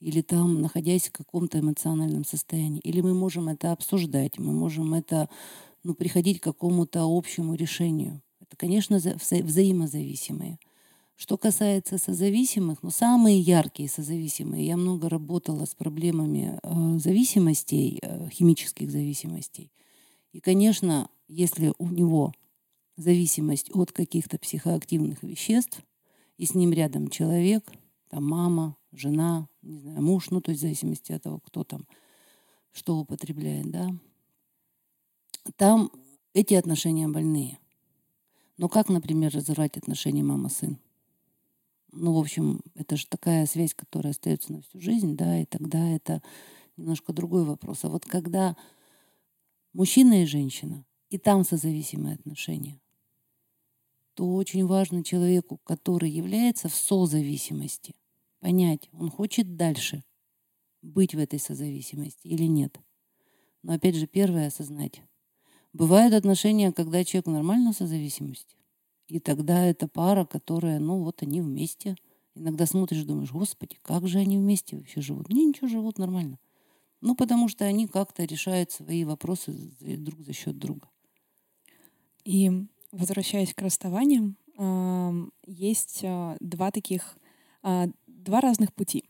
или 0.00 0.20
там 0.20 0.60
находясь 0.60 1.08
в 1.08 1.12
каком-то 1.12 1.60
эмоциональном 1.60 2.24
состоянии. 2.24 2.80
Или 2.80 3.00
мы 3.00 3.14
можем 3.14 3.48
это 3.48 3.72
обсуждать, 3.72 4.38
мы 4.38 4.52
можем 4.52 4.94
это 4.94 5.28
ну, 5.82 5.94
приходить 5.94 6.40
к 6.40 6.44
какому-то 6.44 7.04
общему 7.04 7.54
решению. 7.54 8.22
Это, 8.40 8.56
конечно, 8.56 8.96
вза- 8.96 9.42
взаимозависимые. 9.42 10.58
Что 11.16 11.38
касается 11.38 11.96
созависимых, 11.96 12.82
ну, 12.82 12.90
самые 12.90 13.40
яркие 13.40 13.88
созависимые, 13.88 14.66
я 14.66 14.76
много 14.76 15.08
работала 15.08 15.64
с 15.64 15.74
проблемами 15.74 16.58
э, 16.62 16.98
зависимостей, 16.98 17.98
э, 18.02 18.28
химических 18.28 18.90
зависимостей. 18.90 19.72
И, 20.32 20.40
конечно, 20.40 21.08
если 21.26 21.72
у 21.78 21.88
него 21.88 22.34
зависимость 22.98 23.70
от 23.74 23.92
каких-то 23.92 24.38
психоактивных 24.38 25.22
веществ, 25.22 25.80
и 26.36 26.44
с 26.44 26.54
ним 26.54 26.72
рядом 26.72 27.08
человек, 27.08 27.72
там 28.10 28.24
мама, 28.24 28.76
жена, 28.98 29.48
не 29.62 29.78
знаю, 29.78 30.02
муж, 30.02 30.30
ну, 30.30 30.40
то 30.40 30.50
есть 30.50 30.60
в 30.60 30.62
зависимости 30.62 31.12
от 31.12 31.22
того, 31.22 31.40
кто 31.40 31.64
там 31.64 31.86
что 32.72 32.98
употребляет, 32.98 33.70
да, 33.70 33.88
там 35.56 35.90
эти 36.34 36.54
отношения 36.54 37.08
больные. 37.08 37.58
Но 38.58 38.68
как, 38.68 38.88
например, 38.88 39.34
разорвать 39.34 39.76
отношения 39.76 40.22
мама-сын? 40.22 40.78
Ну, 41.92 42.12
в 42.12 42.18
общем, 42.18 42.60
это 42.74 42.96
же 42.96 43.06
такая 43.06 43.46
связь, 43.46 43.74
которая 43.74 44.10
остается 44.10 44.52
на 44.52 44.60
всю 44.62 44.80
жизнь, 44.80 45.16
да, 45.16 45.40
и 45.40 45.46
тогда 45.46 45.88
это 45.88 46.22
немножко 46.76 47.12
другой 47.12 47.44
вопрос. 47.44 47.84
А 47.84 47.88
вот 47.88 48.04
когда 48.04 48.56
мужчина 49.72 50.22
и 50.22 50.26
женщина, 50.26 50.84
и 51.08 51.18
там 51.18 51.44
созависимые 51.44 52.16
отношения, 52.16 52.80
то 54.14 54.34
очень 54.34 54.66
важно 54.66 55.04
человеку, 55.04 55.58
который 55.64 56.10
является 56.10 56.68
в 56.68 56.74
созависимости, 56.74 57.94
понять, 58.46 58.88
он 58.92 59.10
хочет 59.10 59.56
дальше 59.56 60.04
быть 60.80 61.16
в 61.16 61.18
этой 61.18 61.40
созависимости 61.40 62.28
или 62.28 62.44
нет. 62.44 62.78
Но 63.64 63.72
опять 63.72 63.96
же, 63.96 64.06
первое 64.06 64.46
осознать, 64.46 65.02
Бывают 65.72 66.14
отношения, 66.14 66.72
когда 66.72 67.04
человек 67.04 67.26
нормально 67.26 67.72
созависимости. 67.72 68.56
И 69.08 69.18
тогда 69.18 69.66
это 69.66 69.88
пара, 69.88 70.24
которая, 70.24 70.78
ну 70.78 71.02
вот 71.02 71.22
они 71.22 71.42
вместе. 71.42 71.96
Иногда 72.34 72.66
смотришь, 72.66 73.02
думаешь, 73.02 73.32
господи, 73.32 73.76
как 73.82 74.06
же 74.06 74.18
они 74.20 74.38
вместе 74.38 74.76
вообще 74.76 75.00
живут? 75.02 75.28
Не, 75.28 75.44
ничего, 75.44 75.66
живут 75.68 75.98
нормально. 75.98 76.38
Ну, 77.02 77.14
потому 77.14 77.48
что 77.48 77.66
они 77.66 77.88
как-то 77.88 78.24
решают 78.24 78.70
свои 78.70 79.04
вопросы 79.04 79.52
друг 79.80 80.22
за 80.22 80.32
счет 80.32 80.56
друга. 80.56 80.88
И 82.24 82.50
возвращаясь 82.92 83.52
к 83.52 83.60
расставаниям, 83.60 84.38
есть 85.46 86.00
а, 86.04 86.36
два 86.40 86.70
таких, 86.70 87.18
а, 87.62 87.88
два 88.26 88.40
разных 88.40 88.74
пути. 88.74 89.08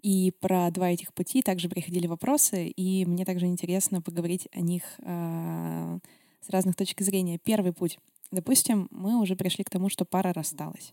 И 0.00 0.30
про 0.40 0.70
два 0.70 0.90
этих 0.90 1.12
пути 1.12 1.42
также 1.42 1.68
приходили 1.68 2.06
вопросы, 2.06 2.68
и 2.68 3.04
мне 3.04 3.24
также 3.24 3.46
интересно 3.46 4.00
поговорить 4.00 4.46
о 4.52 4.60
них 4.60 4.84
э, 4.98 5.98
с 6.40 6.50
разных 6.50 6.76
точек 6.76 7.00
зрения. 7.00 7.38
Первый 7.38 7.72
путь. 7.72 7.98
Допустим, 8.30 8.86
мы 8.90 9.20
уже 9.20 9.34
пришли 9.34 9.64
к 9.64 9.70
тому, 9.70 9.88
что 9.88 10.04
пара 10.04 10.32
рассталась. 10.32 10.92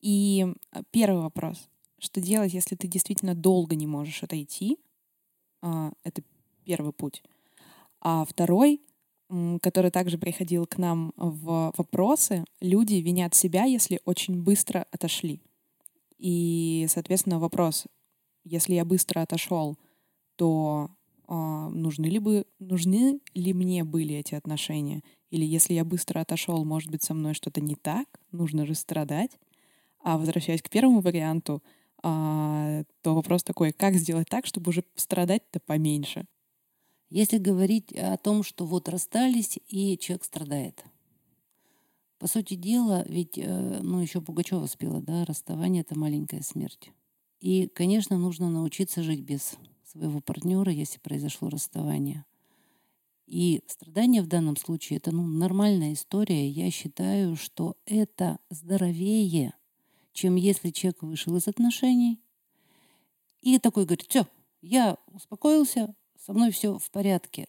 И 0.00 0.46
а, 0.70 0.82
первый 0.90 1.20
вопрос. 1.20 1.68
Что 1.98 2.20
делать, 2.22 2.54
если 2.54 2.76
ты 2.76 2.88
действительно 2.88 3.34
долго 3.34 3.76
не 3.76 3.86
можешь 3.86 4.22
отойти? 4.22 4.78
Э, 5.62 5.90
это 6.02 6.22
первый 6.64 6.92
путь. 6.92 7.22
А 8.00 8.24
второй, 8.24 8.80
который 9.60 9.90
также 9.90 10.16
приходил 10.16 10.66
к 10.66 10.78
нам 10.78 11.12
в 11.16 11.74
вопросы, 11.76 12.44
люди 12.60 12.94
винят 12.94 13.34
себя, 13.34 13.64
если 13.64 14.00
очень 14.06 14.42
быстро 14.42 14.86
отошли. 14.90 15.42
И, 16.20 16.86
соответственно, 16.90 17.38
вопрос, 17.38 17.86
если 18.44 18.74
я 18.74 18.84
быстро 18.84 19.22
отошел, 19.22 19.78
то 20.36 20.90
э, 21.26 21.32
нужны, 21.32 22.06
ли 22.06 22.18
бы, 22.18 22.44
нужны 22.58 23.20
ли 23.34 23.54
мне 23.54 23.84
были 23.84 24.16
эти 24.16 24.34
отношения? 24.34 25.02
Или 25.30 25.46
если 25.46 25.72
я 25.72 25.84
быстро 25.84 26.20
отошел, 26.20 26.62
может 26.66 26.90
быть, 26.90 27.02
со 27.02 27.14
мной 27.14 27.32
что-то 27.32 27.62
не 27.62 27.74
так, 27.74 28.06
нужно 28.32 28.66
же 28.66 28.74
страдать. 28.74 29.38
А 30.02 30.18
возвращаясь 30.18 30.60
к 30.60 30.68
первому 30.68 31.00
варианту, 31.00 31.62
э, 32.02 32.84
то 33.00 33.14
вопрос 33.14 33.42
такой, 33.42 33.72
как 33.72 33.94
сделать 33.94 34.28
так, 34.28 34.44
чтобы 34.44 34.68
уже 34.68 34.84
страдать-то 34.96 35.58
поменьше? 35.60 36.26
Если 37.08 37.38
говорить 37.38 37.94
о 37.94 38.18
том, 38.18 38.42
что 38.42 38.66
вот 38.66 38.90
расстались, 38.90 39.58
и 39.68 39.96
человек 39.96 40.24
страдает. 40.24 40.84
По 42.20 42.26
сути 42.26 42.52
дела, 42.54 43.02
ведь, 43.08 43.38
э, 43.38 43.80
ну, 43.82 43.98
еще 43.98 44.20
Пугачева 44.20 44.66
спела, 44.66 45.00
да, 45.00 45.24
расставание— 45.24 45.80
это 45.88 45.98
маленькая 45.98 46.42
смерть. 46.42 46.92
И, 47.40 47.66
конечно, 47.68 48.18
нужно 48.18 48.50
научиться 48.50 49.02
жить 49.02 49.22
без 49.22 49.54
своего 49.86 50.20
партнера, 50.20 50.70
если 50.70 50.98
произошло 50.98 51.48
расставание. 51.48 52.26
И 53.26 53.62
страдания 53.66 54.20
в 54.20 54.26
данном 54.26 54.58
случае 54.58 54.98
это 54.98 55.12
ну, 55.12 55.22
нормальная 55.22 55.94
история. 55.94 56.46
Я 56.46 56.70
считаю, 56.70 57.36
что 57.36 57.78
это 57.86 58.38
здоровее, 58.50 59.54
чем 60.12 60.36
если 60.36 60.68
человек 60.68 61.02
вышел 61.02 61.34
из 61.36 61.48
отношений 61.48 62.20
и 63.40 63.58
такой 63.58 63.86
говорит, 63.86 64.04
все, 64.06 64.26
я 64.60 64.98
успокоился, 65.06 65.94
со 66.18 66.34
мной 66.34 66.50
все 66.50 66.76
в 66.76 66.90
порядке. 66.90 67.46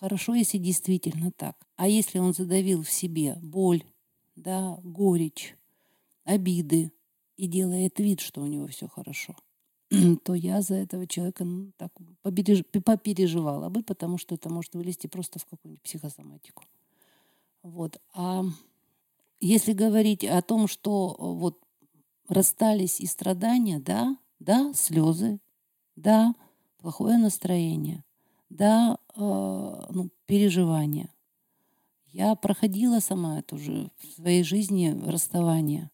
Хорошо, 0.00 0.34
если 0.34 0.56
действительно 0.56 1.30
так. 1.30 1.56
А 1.76 1.86
если 1.86 2.18
он 2.18 2.32
задавил 2.32 2.82
в 2.82 2.90
себе 2.90 3.36
боль, 3.42 3.84
да, 4.34 4.78
горечь, 4.82 5.56
обиды, 6.24 6.90
и 7.36 7.46
делает 7.46 7.98
вид, 7.98 8.20
что 8.20 8.42
у 8.42 8.46
него 8.46 8.66
все 8.66 8.86
хорошо, 8.86 9.34
то 10.24 10.34
я 10.34 10.60
за 10.60 10.74
этого 10.74 11.06
человека 11.06 11.44
ну, 11.44 11.72
так 11.78 11.90
побереж... 12.20 12.64
попереживала 12.66 13.70
бы, 13.70 13.82
потому 13.82 14.18
что 14.18 14.34
это 14.34 14.50
может 14.50 14.74
вылезти 14.74 15.06
просто 15.06 15.38
в 15.38 15.46
какую-нибудь 15.46 15.82
психосоматику. 15.82 16.64
Вот. 17.62 17.98
А 18.14 18.44
если 19.40 19.72
говорить 19.72 20.22
о 20.22 20.42
том, 20.42 20.68
что 20.68 21.16
вот 21.18 21.58
расстались 22.28 23.00
и 23.00 23.06
страдания, 23.06 23.80
да, 23.80 24.16
да, 24.38 24.72
слезы, 24.74 25.40
Да, 25.96 26.34
плохое 26.78 27.16
настроение. 27.18 28.04
Да, 28.50 28.98
э, 29.14 29.20
ну, 29.20 30.10
переживания. 30.26 31.08
Я 32.12 32.34
проходила 32.34 32.98
сама 32.98 33.38
это 33.38 33.54
уже 33.54 33.90
в 33.98 34.06
своей 34.16 34.42
жизни 34.42 35.00
расставание. 35.06 35.90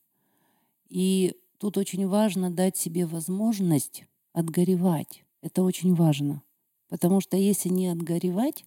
И 0.88 1.36
тут 1.58 1.76
очень 1.76 2.06
важно 2.08 2.50
дать 2.50 2.76
себе 2.76 3.06
возможность 3.06 4.04
отгоревать. 4.32 5.24
Это 5.42 5.62
очень 5.62 5.94
важно. 5.94 6.42
Потому 6.88 7.20
что 7.20 7.36
если 7.36 7.68
не 7.68 7.88
отгоревать, 7.88 8.64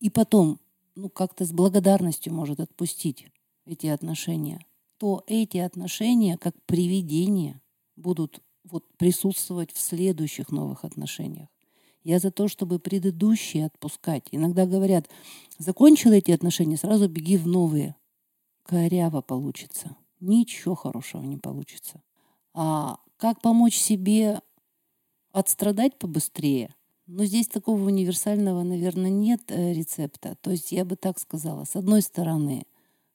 и 0.00 0.10
потом 0.10 0.60
ну, 0.94 1.08
как-то 1.08 1.46
с 1.46 1.52
благодарностью 1.52 2.34
может 2.34 2.60
отпустить 2.60 3.28
эти 3.64 3.86
отношения, 3.86 4.60
то 4.98 5.24
эти 5.26 5.56
отношения, 5.56 6.36
как 6.36 6.54
привидения, 6.66 7.62
будут 7.96 8.42
вот 8.64 8.84
присутствовать 8.98 9.72
в 9.72 9.78
следующих 9.78 10.50
новых 10.50 10.84
отношениях. 10.84 11.48
Я 12.02 12.18
за 12.18 12.30
то, 12.30 12.48
чтобы 12.48 12.78
предыдущие 12.78 13.66
отпускать. 13.66 14.28
Иногда 14.30 14.66
говорят, 14.66 15.08
закончил 15.58 16.12
эти 16.12 16.30
отношения, 16.30 16.76
сразу 16.76 17.08
беги 17.08 17.36
в 17.36 17.46
новые. 17.46 17.94
Коряво 18.64 19.20
получится. 19.20 19.96
Ничего 20.20 20.74
хорошего 20.74 21.22
не 21.22 21.36
получится. 21.36 22.02
А 22.54 22.98
как 23.16 23.42
помочь 23.42 23.76
себе 23.76 24.40
отстрадать 25.32 25.98
побыстрее? 25.98 26.74
Ну, 27.06 27.24
здесь 27.24 27.48
такого 27.48 27.82
универсального, 27.82 28.62
наверное, 28.62 29.10
нет 29.10 29.42
э, 29.48 29.72
рецепта. 29.72 30.36
То 30.40 30.52
есть 30.52 30.72
я 30.72 30.84
бы 30.84 30.96
так 30.96 31.18
сказала. 31.18 31.64
С 31.64 31.74
одной 31.74 32.02
стороны, 32.02 32.64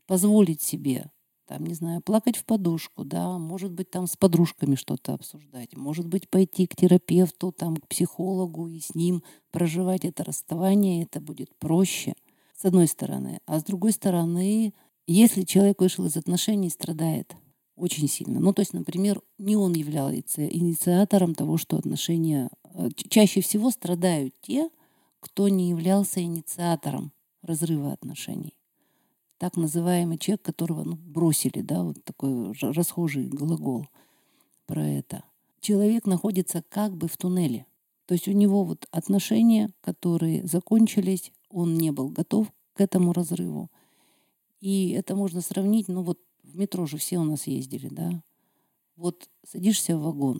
позволить 0.05 0.61
себе 0.61 1.09
там, 1.45 1.65
не 1.65 1.73
знаю, 1.73 2.01
плакать 2.01 2.37
в 2.37 2.45
подушку, 2.45 3.03
да, 3.03 3.37
может 3.37 3.71
быть, 3.71 3.89
там 3.89 4.07
с 4.07 4.15
подружками 4.17 4.75
что-то 4.75 5.13
обсуждать, 5.13 5.75
может 5.75 6.07
быть, 6.07 6.29
пойти 6.29 6.67
к 6.67 6.75
терапевту, 6.75 7.51
там, 7.51 7.77
к 7.77 7.87
психологу 7.87 8.67
и 8.67 8.79
с 8.79 8.95
ним 8.95 9.23
проживать 9.51 10.05
это 10.05 10.23
расставание, 10.23 11.03
это 11.03 11.21
будет 11.21 11.55
проще, 11.57 12.15
с 12.55 12.65
одной 12.65 12.87
стороны. 12.87 13.39
А 13.45 13.59
с 13.59 13.63
другой 13.63 13.91
стороны, 13.91 14.73
если 15.07 15.43
человек 15.43 15.81
вышел 15.81 16.05
из 16.05 16.17
отношений 16.17 16.69
страдает 16.69 17.35
очень 17.75 18.07
сильно, 18.07 18.39
ну, 18.39 18.53
то 18.53 18.61
есть, 18.61 18.73
например, 18.73 19.21
не 19.37 19.55
он 19.55 19.73
являлся 19.73 20.47
инициатором 20.47 21.35
того, 21.35 21.57
что 21.57 21.77
отношения... 21.77 22.49
Э, 22.73 22.89
чаще 23.09 23.41
всего 23.41 23.69
страдают 23.69 24.33
те, 24.41 24.69
кто 25.19 25.47
не 25.49 25.69
являлся 25.69 26.21
инициатором 26.21 27.11
разрыва 27.41 27.91
отношений 27.91 28.54
так 29.37 29.57
называемый 29.57 30.17
человек, 30.17 30.41
которого 30.41 30.83
ну, 30.83 30.95
бросили, 30.95 31.61
да, 31.61 31.83
вот 31.83 32.03
такой 32.03 32.53
расхожий 32.61 33.27
глагол 33.27 33.87
про 34.65 34.87
это. 34.87 35.23
Человек 35.59 36.05
находится 36.05 36.63
как 36.69 36.95
бы 36.95 37.07
в 37.07 37.17
туннеле. 37.17 37.65
То 38.05 38.13
есть 38.13 38.27
у 38.27 38.31
него 38.31 38.63
вот 38.63 38.87
отношения, 38.91 39.71
которые 39.81 40.45
закончились, 40.45 41.31
он 41.49 41.77
не 41.77 41.91
был 41.91 42.09
готов 42.09 42.51
к 42.73 42.81
этому 42.81 43.13
разрыву. 43.13 43.71
И 44.61 44.89
это 44.91 45.15
можно 45.15 45.41
сравнить, 45.41 45.87
ну 45.87 46.03
вот 46.03 46.19
в 46.43 46.57
метро 46.57 46.85
же 46.85 46.97
все 46.97 47.17
у 47.17 47.23
нас 47.23 47.47
ездили, 47.47 47.87
да. 47.89 48.23
Вот 48.95 49.29
садишься 49.45 49.97
в 49.97 50.03
вагон, 50.03 50.39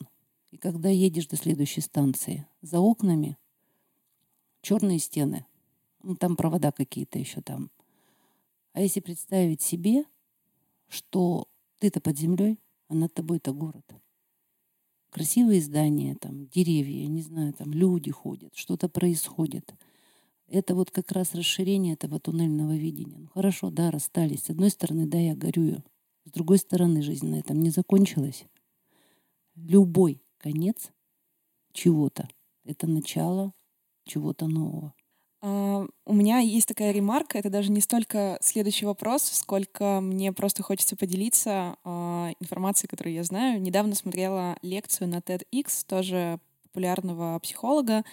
и 0.51 0.57
когда 0.57 0.89
едешь 0.89 1.27
до 1.27 1.35
следующей 1.35 1.81
станции, 1.81 2.47
за 2.61 2.79
окнами 2.79 3.37
черные 4.61 4.99
стены, 4.99 5.45
ну, 6.01 6.15
там 6.15 6.35
провода 6.35 6.71
какие-то 6.71 7.19
еще 7.19 7.41
там, 7.41 7.71
а 8.75 8.81
если 8.81 8.99
представить 8.99 9.61
себе, 9.61 10.03
что 10.89 11.47
ты-то 11.79 12.01
под 12.01 12.19
землей, 12.19 12.59
а 12.89 12.93
над 12.93 13.13
тобой 13.13 13.37
это 13.37 13.53
город. 13.53 13.85
Красивые 15.11 15.61
здания, 15.61 16.15
там, 16.15 16.47
деревья, 16.47 17.07
не 17.07 17.21
знаю, 17.21 17.53
там 17.53 17.71
люди 17.71 18.11
ходят, 18.11 18.53
что-то 18.53 18.89
происходит. 18.89 19.73
Это 20.49 20.75
вот 20.75 20.91
как 20.91 21.13
раз 21.13 21.33
расширение 21.33 21.93
этого 21.93 22.19
туннельного 22.19 22.75
видения. 22.75 23.17
Ну, 23.17 23.27
хорошо, 23.27 23.69
да, 23.69 23.91
расстались. 23.91 24.43
С 24.43 24.49
одной 24.49 24.69
стороны, 24.69 25.07
да, 25.07 25.19
я 25.19 25.35
горюю. 25.35 25.81
С 26.25 26.31
другой 26.31 26.57
стороны, 26.57 27.01
жизнь 27.01 27.29
на 27.29 27.35
этом 27.35 27.61
не 27.61 27.69
закончилась. 27.69 28.43
Любой 29.55 30.21
конец 30.37 30.91
чего-то— 31.71 32.27
это 32.65 32.87
начало 32.87 33.53
чего-то 34.03 34.47
нового. 34.47 34.93
А, 35.45 35.85
у 36.05 36.13
меня 36.13 36.39
есть 36.39 36.67
такая 36.67 36.91
ремарка, 36.91 37.37
это 37.37 37.51
даже 37.51 37.71
не 37.71 37.79
столько 37.79 38.39
следующий 38.41 38.87
вопрос, 38.87 39.21
сколько 39.21 39.99
мне 40.01 40.33
просто 40.33 40.63
хочется 40.63 40.95
поделиться 40.95 41.75
э, 41.83 41.89
информацией, 42.39 42.89
которую 42.89 43.13
я 43.13 43.23
знаю. 43.23 43.61
Недавно 43.61 43.93
смотрела 43.93 44.57
лекцию 44.63 45.07
на 45.07 45.17
TEDx, 45.17 45.85
тоже 45.87 46.39
популярного 46.63 47.37
психолога, 47.37 48.03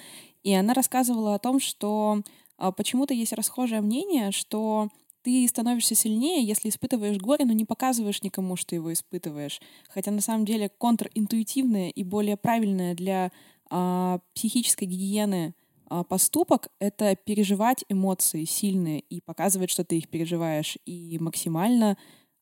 и 0.43 0.53
она 0.53 0.75
рассказывала 0.75 1.35
о 1.35 1.39
том, 1.39 1.59
что 1.59 2.21
э, 2.59 2.71
почему-то 2.77 3.15
есть 3.15 3.33
расхожее 3.33 3.81
мнение, 3.81 4.31
что 4.31 4.91
ты 5.23 5.49
становишься 5.49 5.95
сильнее, 5.95 6.45
если 6.45 6.69
испытываешь 6.69 7.17
горе, 7.17 7.47
но 7.47 7.55
не 7.55 7.65
показываешь 7.65 8.23
никому, 8.23 8.57
что 8.57 8.75
его 8.75 8.93
испытываешь. 8.93 9.59
Хотя 9.89 10.11
на 10.11 10.21
самом 10.21 10.45
деле 10.45 10.69
контринтуитивное 10.69 11.89
и 11.89 12.05
более 12.05 12.37
правильное 12.37 12.95
для 12.95 13.33
э, 13.71 14.19
психической 14.35 14.87
гигиены 14.87 15.55
а, 15.55 15.62
поступок— 16.09 16.69
это 16.79 17.17
переживать 17.17 17.85
эмоции 17.89 18.45
сильные 18.45 19.01
и 19.01 19.21
показывать, 19.21 19.71
что 19.71 19.85
ты 19.85 19.99
их 19.99 20.09
переживаешь, 20.09 20.79
и 20.87 21.19
максимально 21.21 21.97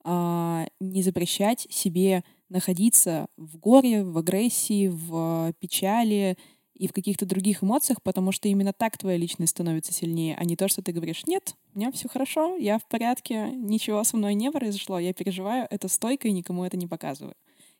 а, 0.05 0.67
не 0.81 1.03
запрещать 1.03 1.67
себе 1.71 2.25
находиться 2.49 3.29
в 3.37 3.59
горе, 3.59 4.05
в 4.05 4.17
агрессии, 4.19 4.89
в 4.89 5.53
печали 5.61 6.37
и 6.75 6.89
в 6.89 6.93
каких-то 6.93 7.27
других 7.27 7.63
эмоциях, 7.63 8.03
потому 8.03 8.33
что 8.33 8.49
именно 8.49 8.73
так 8.73 8.97
твоя 8.97 9.19
личность 9.19 9.51
становится 9.51 9.93
сильнее, 9.93 10.35
а 10.39 10.45
не 10.45 10.57
то, 10.57 10.67
что 10.67 10.83
ты 10.83 10.93
говоришь, 10.93 11.27
нет, 11.27 11.55
у 11.75 11.79
меня 11.79 11.93
все 11.93 12.09
хорошо, 12.09 12.57
я 12.57 12.79
в 12.79 12.87
порядке, 12.87 13.51
ничего 13.51 14.03
со 14.05 14.17
мной 14.17 14.35
не 14.35 14.51
произошло, 14.51 14.99
я 14.99 15.13
переживаю 15.13 15.67
это 15.71 15.89
стойко 15.89 16.29
и 16.29 16.33
никому 16.33 16.65
это 16.65 16.77
не 16.77 16.87
показываю. 16.87 17.35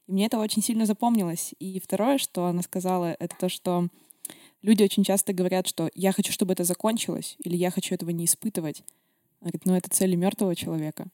И 0.07 0.13
мне 0.13 0.27
это 0.27 0.39
очень 0.39 0.63
сильно 0.63 0.87
запомнилось. 0.87 1.55
И 1.59 1.81
второе, 1.81 2.19
что 2.19 2.47
она 2.47 2.63
сказала, 2.63 3.17
это 3.19 3.35
то, 3.39 3.49
что 3.49 3.89
люди 4.63 4.83
очень 4.83 5.05
часто 5.05 5.33
говорят, 5.33 5.67
что 5.67 5.91
я 5.95 6.13
хочу, 6.13 6.33
чтобы 6.33 6.53
это 6.53 6.65
закончилось, 6.65 7.37
или 7.45 7.57
я 7.57 7.71
хочу 7.71 7.95
этого 7.95 8.11
не 8.11 8.25
испытывать. 8.25 8.83
Она 9.41 9.51
говорит, 9.51 9.65
ну 9.65 9.75
это 9.75 9.91
цели 9.91 10.17
мертвого 10.17 10.55
человека. 10.55 11.07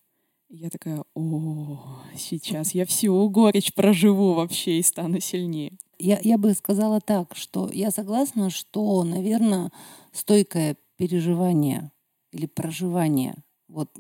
И 0.49 0.59
я 0.59 0.71
такая, 0.71 1.03
о, 1.15 2.01
сейчас 2.17 2.73
я 2.73 2.87
всю 2.87 3.29
горечь 3.29 3.75
проживу 3.75 4.35
вообще 4.35 4.79
и 4.79 4.83
стану 4.83 5.21
сильнее. 5.21 5.73
Я, 5.99 6.21
я 6.23 6.39
бы 6.39 6.53
сказала 6.55 7.01
так, 7.01 7.35
что 7.35 7.69
я 7.73 7.91
согласна, 7.91 8.51
что, 8.51 9.03
наверное, 9.03 9.73
стойкое 10.13 10.77
переживание 10.97 11.91
или 12.33 12.47
проживание 12.47 13.35
вот 13.69 13.91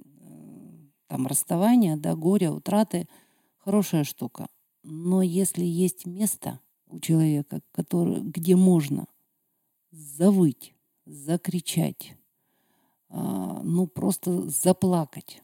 там 1.08 1.26
расставания, 1.26 1.96
да, 1.96 2.14
горя, 2.14 2.50
утраты— 2.50 3.08
хорошая 3.58 4.04
штука. 4.04 4.46
Но 4.82 5.22
если 5.22 5.64
есть 5.64 6.06
место 6.06 6.60
у 6.88 7.00
человека, 7.00 7.60
который, 7.72 8.20
где 8.20 8.54
можно 8.54 9.06
завыть, 9.96 10.74
закричать, 11.04 12.16
а, 13.08 13.62
ну 13.62 13.86
просто 13.86 14.48
заплакать. 14.48 15.42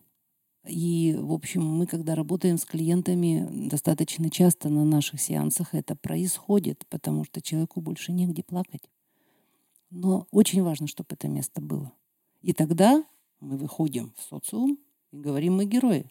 И, 0.64 1.16
в 1.18 1.32
общем, 1.32 1.64
мы, 1.64 1.86
когда 1.86 2.14
работаем 2.14 2.56
с 2.56 2.64
клиентами, 2.64 3.68
достаточно 3.68 4.30
часто 4.30 4.68
на 4.68 4.84
наших 4.84 5.20
сеансах 5.20 5.74
это 5.74 5.96
происходит, 5.96 6.86
потому 6.88 7.24
что 7.24 7.42
человеку 7.42 7.80
больше 7.80 8.12
негде 8.12 8.44
плакать. 8.44 8.88
Но 9.90 10.28
очень 10.30 10.62
важно, 10.62 10.86
чтобы 10.86 11.08
это 11.10 11.26
место 11.26 11.60
было. 11.60 11.92
И 12.42 12.52
тогда 12.52 13.04
мы 13.40 13.56
выходим 13.56 14.14
в 14.16 14.22
социум 14.22 14.78
и 15.10 15.16
говорим, 15.16 15.56
мы 15.56 15.64
герои. 15.64 16.10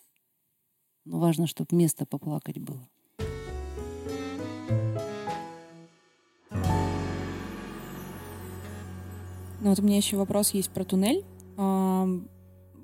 Но 1.06 1.20
важно, 1.20 1.48
чтобы 1.48 1.76
место 1.76 2.06
поплакать 2.06 2.60
было. 2.60 2.88
Ну 9.62 9.70
вот 9.70 9.80
у 9.80 9.84
меня 9.84 9.98
еще 9.98 10.18
вопрос 10.18 10.56
есть 10.56 10.72
про 10.72 10.84
туннель. 10.84 11.24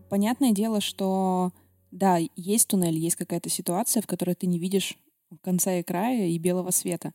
Понятное 0.10 0.52
дело, 0.52 0.80
что 0.80 1.52
да, 1.90 2.20
есть 2.36 2.68
туннель, 2.68 2.98
есть 2.98 3.16
какая-то 3.16 3.50
ситуация, 3.50 4.04
в 4.04 4.08
которой 4.08 4.36
ты 4.36 4.46
не 4.46 4.60
видишь 4.60 4.96
конца 5.42 5.74
и 5.74 5.84
края 5.84 6.28
и 6.28 6.38
белого 6.38 6.70
света. 6.70 7.14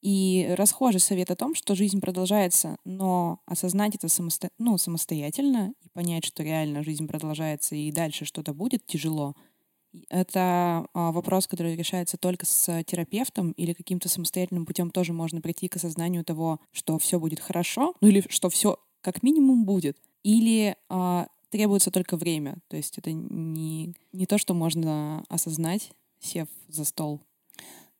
И 0.00 0.54
расхожий 0.56 1.00
совет 1.00 1.30
о 1.30 1.36
том, 1.36 1.54
что 1.54 1.74
жизнь 1.74 2.00
продолжается, 2.00 2.76
но 2.84 3.40
осознать 3.46 3.94
это 3.94 4.08
самосто... 4.08 4.48
ну, 4.58 4.78
самостоятельно 4.78 5.74
и 5.82 5.88
понять, 5.90 6.24
что 6.24 6.42
реально 6.42 6.82
жизнь 6.82 7.06
продолжается 7.06 7.74
и 7.74 7.92
дальше 7.92 8.24
что-то 8.24 8.54
будет 8.54 8.86
тяжело, 8.86 9.34
это 10.08 10.86
а, 10.92 11.12
вопрос, 11.12 11.46
который 11.46 11.76
решается 11.76 12.16
только 12.16 12.46
с 12.46 12.82
терапевтом 12.84 13.52
или 13.52 13.72
каким-то 13.72 14.08
самостоятельным 14.08 14.66
путем 14.66 14.90
тоже 14.90 15.12
можно 15.12 15.40
прийти 15.40 15.68
к 15.68 15.76
осознанию 15.76 16.24
того, 16.24 16.60
что 16.72 16.98
все 16.98 17.20
будет 17.20 17.40
хорошо, 17.40 17.94
ну 18.00 18.08
или 18.08 18.24
что 18.28 18.48
все 18.48 18.78
как 19.04 19.22
минимум 19.22 19.66
будет. 19.66 19.98
Или 20.22 20.76
а, 20.88 21.28
требуется 21.50 21.90
только 21.90 22.16
время. 22.16 22.56
То 22.68 22.76
есть 22.76 22.96
это 22.98 23.12
не, 23.12 23.94
не 24.12 24.26
то, 24.26 24.38
что 24.38 24.54
можно 24.54 25.22
осознать, 25.28 25.92
сев 26.18 26.48
за 26.68 26.84
стол. 26.84 27.20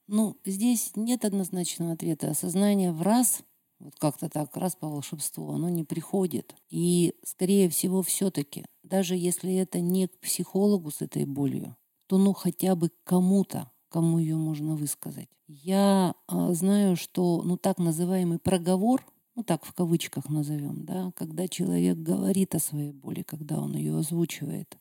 Ну, 0.06 0.36
здесь 0.44 0.92
нет 0.96 1.24
однозначного 1.24 1.92
ответа. 1.92 2.30
Осознание 2.30 2.92
в 2.92 3.02
раз 3.02 3.42
Вот 3.78 3.94
как-то 3.98 4.30
так, 4.30 4.56
раз 4.56 4.76
по 4.76 4.88
волшебству, 4.88 5.50
оно 5.50 5.68
не 5.68 5.84
приходит. 5.84 6.54
И, 6.70 7.14
скорее 7.22 7.68
всего, 7.68 8.02
все-таки, 8.02 8.64
даже 8.82 9.14
если 9.14 9.54
это 9.54 9.80
не 9.80 10.08
к 10.08 10.18
психологу 10.20 10.90
с 10.90 11.02
этой 11.02 11.26
болью, 11.26 11.76
то 12.06 12.16
ну 12.16 12.32
хотя 12.32 12.74
бы 12.76 12.90
кому-то, 13.04 13.70
кому 13.88 14.18
ее 14.18 14.36
можно 14.36 14.74
высказать. 14.74 15.28
Я 15.46 16.14
а, 16.26 16.52
знаю, 16.54 16.96
что 16.96 17.42
ну 17.42 17.58
так 17.58 17.78
называемый 17.78 18.38
проговор, 18.38 19.04
ну 19.34 19.42
так 19.42 19.64
в 19.64 19.72
кавычках 19.72 20.28
назовем, 20.28 20.84
да, 20.84 21.12
когда 21.16 21.48
человек 21.48 21.98
говорит 21.98 22.54
о 22.54 22.60
своей 22.60 22.92
боли, 22.92 23.22
когда 23.22 23.60
он 23.60 23.76
ее 23.76 23.98
озвучивает, 23.98 24.78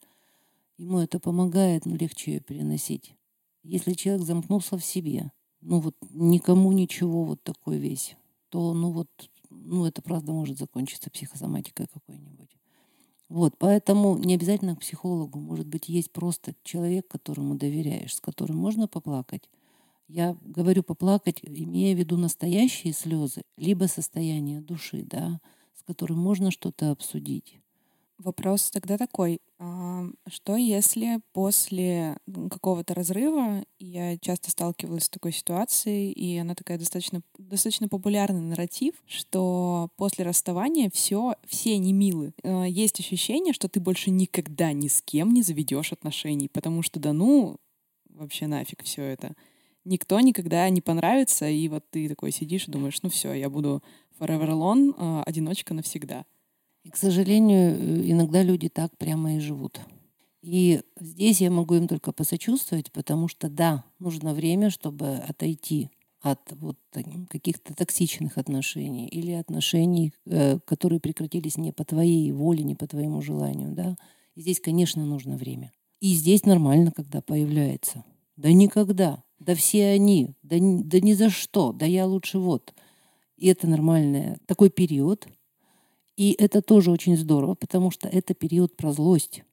ему 0.78 1.00
это 1.00 1.20
помогает, 1.20 1.86
ну 1.86 1.96
легче 1.96 2.34
ее 2.34 2.40
переносить. 2.40 3.16
Если 3.64 3.94
человек 3.94 4.26
замкнулся 4.26 4.78
в 4.78 4.86
себе, 4.86 5.32
ну 5.62 5.80
вот 5.80 5.96
никому 6.12 6.72
ничего 6.72 7.24
вот 7.24 7.42
такой 7.44 7.78
весь, 7.78 8.16
то 8.50 8.74
ну 8.74 8.92
вот, 8.92 9.10
ну 9.50 9.86
это 9.86 10.02
правда 10.02 10.32
может 10.32 10.58
закончиться 10.58 11.10
психосоматикой 11.10 11.88
какой-нибудь. 11.88 12.50
Вот, 13.30 13.56
поэтому 13.58 14.18
не 14.18 14.36
обязательно 14.36 14.76
к 14.76 14.82
психологу. 14.82 15.40
Может 15.40 15.66
быть, 15.66 15.90
есть 15.90 16.12
просто 16.12 16.54
человек, 16.64 17.08
которому 17.08 17.56
доверяешь, 17.56 18.16
с 18.16 18.22
которым 18.22 18.58
можно 18.58 18.88
поплакать. 18.88 19.50
Я 20.08 20.38
говорю 20.42 20.84
поплакать, 20.84 21.40
имея 21.42 21.96
в 21.96 22.00
виду 22.00 22.18
настоящие 22.18 22.94
слезы, 22.94 23.44
либо 23.58 23.86
состояние 23.86 24.62
души, 24.62 25.04
да, 25.04 25.40
с 25.74 25.84
которым 25.84 26.20
можно 26.20 26.52
что-то 26.52 26.92
обсудить. 26.92 27.60
Вопрос 28.20 28.70
тогда 28.70 28.98
такой, 28.98 29.42
а 29.60 30.06
что 30.28 30.56
если 30.56 31.20
после 31.34 32.18
какого-то 32.50 32.94
разрыва, 32.94 33.66
я 33.80 34.18
часто 34.20 34.52
сталкивалась 34.52 35.06
с 35.06 35.10
такой 35.10 35.34
ситуацией, 35.34 36.12
и 36.12 36.38
она 36.38 36.54
такая 36.54 36.78
достаточно, 36.78 37.22
достаточно 37.38 37.90
популярный 37.90 38.40
нарратив, 38.40 38.94
что 39.06 39.90
после 39.98 40.26
расставания 40.26 40.90
все, 40.94 41.36
все 41.46 41.78
не 41.80 41.92
милы. 41.92 42.34
А, 42.44 42.64
есть 42.66 43.00
ощущение, 43.00 43.52
что 43.52 43.68
ты 43.68 43.80
больше 43.80 44.12
никогда 44.12 44.74
ни 44.74 44.88
с 44.88 45.02
кем 45.02 45.34
не 45.34 45.42
заведешь 45.42 45.92
отношений, 45.92 46.48
потому 46.48 46.82
что 46.82 47.00
да 47.00 47.14
ну, 47.14 47.58
вообще 48.10 48.48
нафиг 48.48 48.84
все 48.84 49.02
это. 49.02 49.36
Никто 49.86 50.20
никогда 50.20 50.70
не 50.70 50.82
понравится, 50.82 51.48
и 51.48 51.68
вот 51.68 51.90
ты 51.90 52.08
такой 52.08 52.32
сидишь 52.32 52.68
и 52.68 52.72
думаешь, 52.72 53.02
ну 53.04 53.10
все, 53.10 53.34
я 53.34 53.50
буду 53.50 53.84
forever 54.20 54.50
alone, 54.50 54.94
а, 54.98 55.24
одиночка 55.24 55.74
навсегда. 55.74 56.26
И, 56.84 56.90
к 56.90 56.98
сожалению, 56.98 57.76
э, 57.76 58.12
иногда 58.12 58.44
люди 58.44 58.70
так 58.70 58.98
прямо 58.98 59.36
и 59.36 59.40
живут. 59.40 59.80
И 60.42 60.82
здесь 61.00 61.40
я 61.40 61.50
могу 61.50 61.76
им 61.76 61.88
только 61.88 62.12
посочувствовать, 62.12 62.92
потому 62.92 63.30
что 63.30 63.50
да, 63.50 63.86
нужно 64.00 64.34
время, 64.34 64.70
чтобы 64.70 65.16
отойти 65.16 65.90
от 66.22 66.40
вот 66.52 66.78
каких-то 67.30 67.74
токсичных 67.74 68.38
отношений 68.38 69.08
или 69.08 69.32
отношений, 69.32 70.14
э, 70.26 70.60
которые 70.66 71.00
прекратились 71.00 71.58
не 71.58 71.72
по 71.72 71.86
твоей 71.86 72.32
воле, 72.32 72.64
не 72.64 72.76
по 72.76 72.88
твоему 72.88 73.22
желанию, 73.22 73.74
да. 73.74 73.98
И 74.36 74.42
здесь, 74.42 74.60
конечно, 74.60 75.06
нужно 75.06 75.38
время. 75.38 75.72
И 76.00 76.14
здесь 76.14 76.46
нормально, 76.46 76.92
когда 76.92 77.22
появляется. 77.22 78.04
Да 78.36 78.52
никогда. 78.52 79.24
Да 79.46 79.56
все 79.56 79.88
они. 79.90 80.36
Да, 80.42 80.56
да 80.60 81.00
ни 81.00 81.14
за 81.14 81.30
что. 81.30 81.74
Да 81.74 81.86
я 81.86 82.06
лучше 82.06 82.40
вот. 82.40 82.74
И 83.36 83.48
это 83.48 83.68
нормальный 83.68 84.38
такой 84.46 84.70
период, 84.70 85.28
и 86.16 86.36
это 86.40 86.62
тоже 86.62 86.92
очень 86.92 87.18
здорово, 87.18 87.56
потому 87.56 87.92
что 87.92 88.08
это 88.08 88.34
период 88.34 88.78
про 88.78 88.94
злость. 88.94 89.44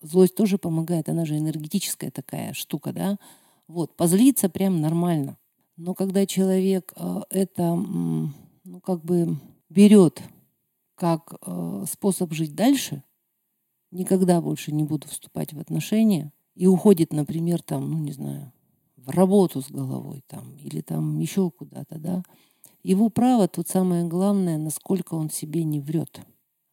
Злость 0.00 0.34
тоже 0.34 0.58
помогает, 0.58 1.08
она 1.08 1.24
же 1.24 1.38
энергетическая 1.38 2.10
такая 2.10 2.52
штука, 2.54 2.92
да. 2.92 3.18
Вот, 3.68 3.94
позлиться 3.96 4.48
прям 4.48 4.80
нормально. 4.80 5.36
Но 5.76 5.94
когда 5.94 6.26
человек 6.26 6.92
э, 6.96 7.20
это, 7.30 7.74
ну, 7.76 8.80
как 8.82 9.04
бы 9.04 9.38
берет 9.68 10.20
как 10.96 11.34
э, 11.46 11.84
способ 11.88 12.32
жить 12.32 12.54
дальше, 12.54 13.04
никогда 13.90 14.40
больше 14.40 14.72
не 14.72 14.82
буду 14.82 15.06
вступать 15.08 15.52
в 15.52 15.60
отношения, 15.60 16.32
и 16.54 16.66
уходит, 16.66 17.12
например, 17.12 17.62
там, 17.62 17.90
ну, 17.90 17.98
не 17.98 18.12
знаю, 18.12 18.52
в 19.04 19.10
работу 19.10 19.62
с 19.62 19.70
головой 19.70 20.22
там, 20.26 20.56
или 20.56 20.80
там 20.80 21.18
еще 21.18 21.50
куда-то, 21.50 21.98
да, 21.98 22.22
его 22.82 23.10
право 23.10 23.46
тут 23.46 23.68
самое 23.68 24.04
главное, 24.04 24.58
насколько 24.58 25.14
он 25.14 25.30
себе 25.30 25.62
не 25.64 25.80
врет. 25.80 26.20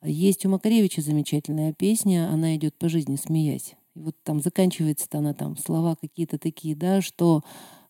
Есть 0.03 0.45
у 0.45 0.49
Макаревича 0.49 1.01
замечательная 1.01 1.73
песня, 1.73 2.29
она 2.31 2.55
идет 2.55 2.75
по 2.77 2.89
жизни, 2.89 3.15
смеясь. 3.15 3.75
И 3.95 3.99
вот 3.99 4.15
там 4.23 4.39
заканчивается 4.39 5.07
она 5.11 5.33
там 5.33 5.57
слова 5.57 5.95
какие-то 5.95 6.37
такие, 6.37 6.75
да, 6.75 7.01
что 7.01 7.43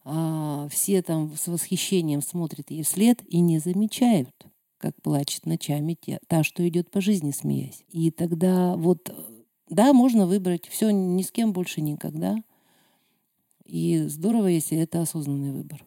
а, 0.03 0.67
все 0.69 1.01
там 1.01 1.35
с 1.35 1.47
восхищением 1.47 2.21
смотрят 2.21 2.71
ей 2.71 2.83
вслед 2.83 3.21
и 3.27 3.39
не 3.39 3.59
замечают, 3.59 4.33
как 4.77 4.99
плачет 5.01 5.45
ночами 5.45 5.95
те, 5.99 6.19
та, 6.27 6.43
что 6.43 6.67
идет 6.67 6.89
по 6.89 6.99
жизни, 6.99 7.31
смеясь. 7.31 7.83
И 7.89 8.09
тогда 8.11 8.75
вот, 8.75 9.13
да, 9.69 9.93
можно 9.93 10.25
выбрать 10.25 10.67
все 10.67 10.89
ни 10.89 11.21
с 11.21 11.31
кем 11.31 11.53
больше 11.53 11.81
никогда. 11.81 12.37
И 13.69 14.07
здорово, 14.07 14.47
если 14.47 14.77
это 14.77 15.01
осознанный 15.01 15.51
выбор. 15.51 15.83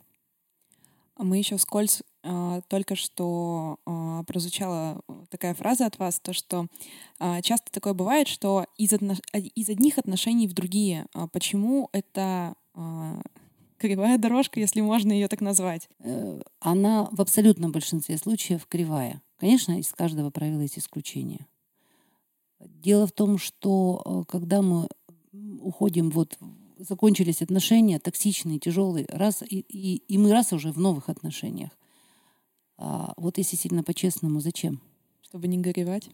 А 1.16 1.24
мы 1.24 1.38
еще 1.38 1.56
вскользь 1.56 2.02
а, 2.22 2.60
только 2.68 2.94
что 2.94 3.78
а, 3.84 4.22
прозвучала 4.24 5.02
такая 5.30 5.54
фраза 5.54 5.86
от 5.86 5.98
вас, 5.98 6.20
то 6.20 6.32
что 6.32 6.66
часто 7.42 7.70
такое 7.70 7.94
бывает, 7.94 8.28
что 8.28 8.66
из, 8.76 8.92
отно... 8.92 9.16
из 9.32 9.68
одних 9.68 9.98
отношений 9.98 10.48
в 10.48 10.54
другие. 10.54 11.06
Почему 11.32 11.88
это 11.92 12.54
кривая 13.82 14.16
дорожка, 14.16 14.60
если 14.60 14.80
можно 14.80 15.10
ее 15.12 15.26
так 15.26 15.40
назвать? 15.40 15.88
Э, 15.98 16.40
она 16.60 17.08
в 17.10 17.20
абсолютном 17.20 17.72
большинстве 17.72 18.16
случаев 18.16 18.66
кривая. 18.66 19.20
Конечно, 19.38 19.78
из 19.78 19.88
каждого 19.88 20.30
правила 20.30 20.60
есть 20.60 20.78
исключения. 20.78 21.48
Дело 22.60 23.08
в 23.08 23.12
том, 23.12 23.38
что 23.38 24.02
э, 24.04 24.22
когда 24.28 24.62
мы 24.62 24.88
уходим 25.32 26.10
вот 26.10 26.38
закончились 26.82 27.42
отношения 27.42 27.98
токсичные, 27.98 28.58
тяжелые, 28.58 29.06
раз 29.08 29.42
и, 29.42 29.60
и, 29.60 29.96
и 29.96 30.18
мы 30.18 30.32
раз 30.32 30.52
уже 30.52 30.72
в 30.72 30.78
новых 30.78 31.08
отношениях. 31.08 31.70
А, 32.76 33.14
вот 33.16 33.38
если 33.38 33.56
сильно 33.56 33.82
по-честному, 33.82 34.40
зачем? 34.40 34.80
Чтобы 35.22 35.48
не 35.48 35.58
горевать? 35.58 36.10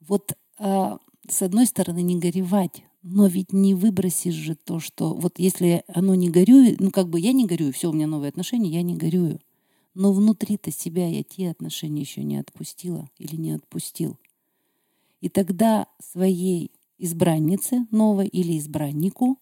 Вот 0.00 0.32
а, 0.58 0.98
с 1.28 1.42
одной 1.42 1.66
стороны 1.66 2.02
не 2.02 2.18
горевать, 2.18 2.84
но 3.02 3.26
ведь 3.26 3.52
не 3.52 3.74
выбросишь 3.74 4.34
же 4.34 4.54
то, 4.54 4.78
что... 4.78 5.14
Вот 5.14 5.38
если 5.38 5.82
оно 5.88 6.14
не 6.14 6.30
горюет, 6.30 6.80
ну 6.80 6.90
как 6.90 7.08
бы 7.08 7.18
я 7.18 7.32
не 7.32 7.46
горюю, 7.46 7.72
все, 7.72 7.90
у 7.90 7.92
меня 7.92 8.06
новые 8.06 8.28
отношения, 8.28 8.70
я 8.70 8.82
не 8.82 8.94
горюю. 8.94 9.40
Но 9.94 10.12
внутри-то 10.12 10.70
себя 10.70 11.08
я 11.08 11.22
те 11.24 11.50
отношения 11.50 12.00
еще 12.00 12.22
не 12.22 12.36
отпустила 12.36 13.08
или 13.18 13.36
не 13.36 13.52
отпустил. 13.52 14.16
И 15.20 15.28
тогда 15.28 15.86
своей 15.98 16.70
избраннице 16.98 17.86
новой 17.90 18.28
или 18.28 18.58
избраннику 18.58 19.38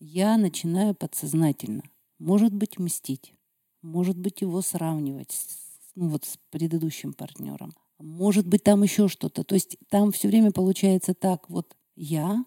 я 0.00 0.36
начинаю 0.36 0.94
подсознательно, 0.94 1.82
может 2.18 2.54
быть, 2.54 2.78
мстить 2.78 3.34
может 3.82 4.18
быть, 4.18 4.40
его 4.40 4.60
сравнивать 4.60 5.32
с, 5.32 5.58
ну, 5.94 6.08
вот 6.08 6.24
с 6.24 6.38
предыдущим 6.50 7.12
партнером. 7.12 7.74
Может 7.98 8.46
быть, 8.46 8.62
там 8.62 8.82
еще 8.82 9.08
что-то. 9.08 9.44
То 9.44 9.54
есть 9.54 9.76
там 9.88 10.12
все 10.12 10.28
время 10.28 10.52
получается 10.52 11.14
так, 11.14 11.48
вот 11.50 11.76
я 11.96 12.44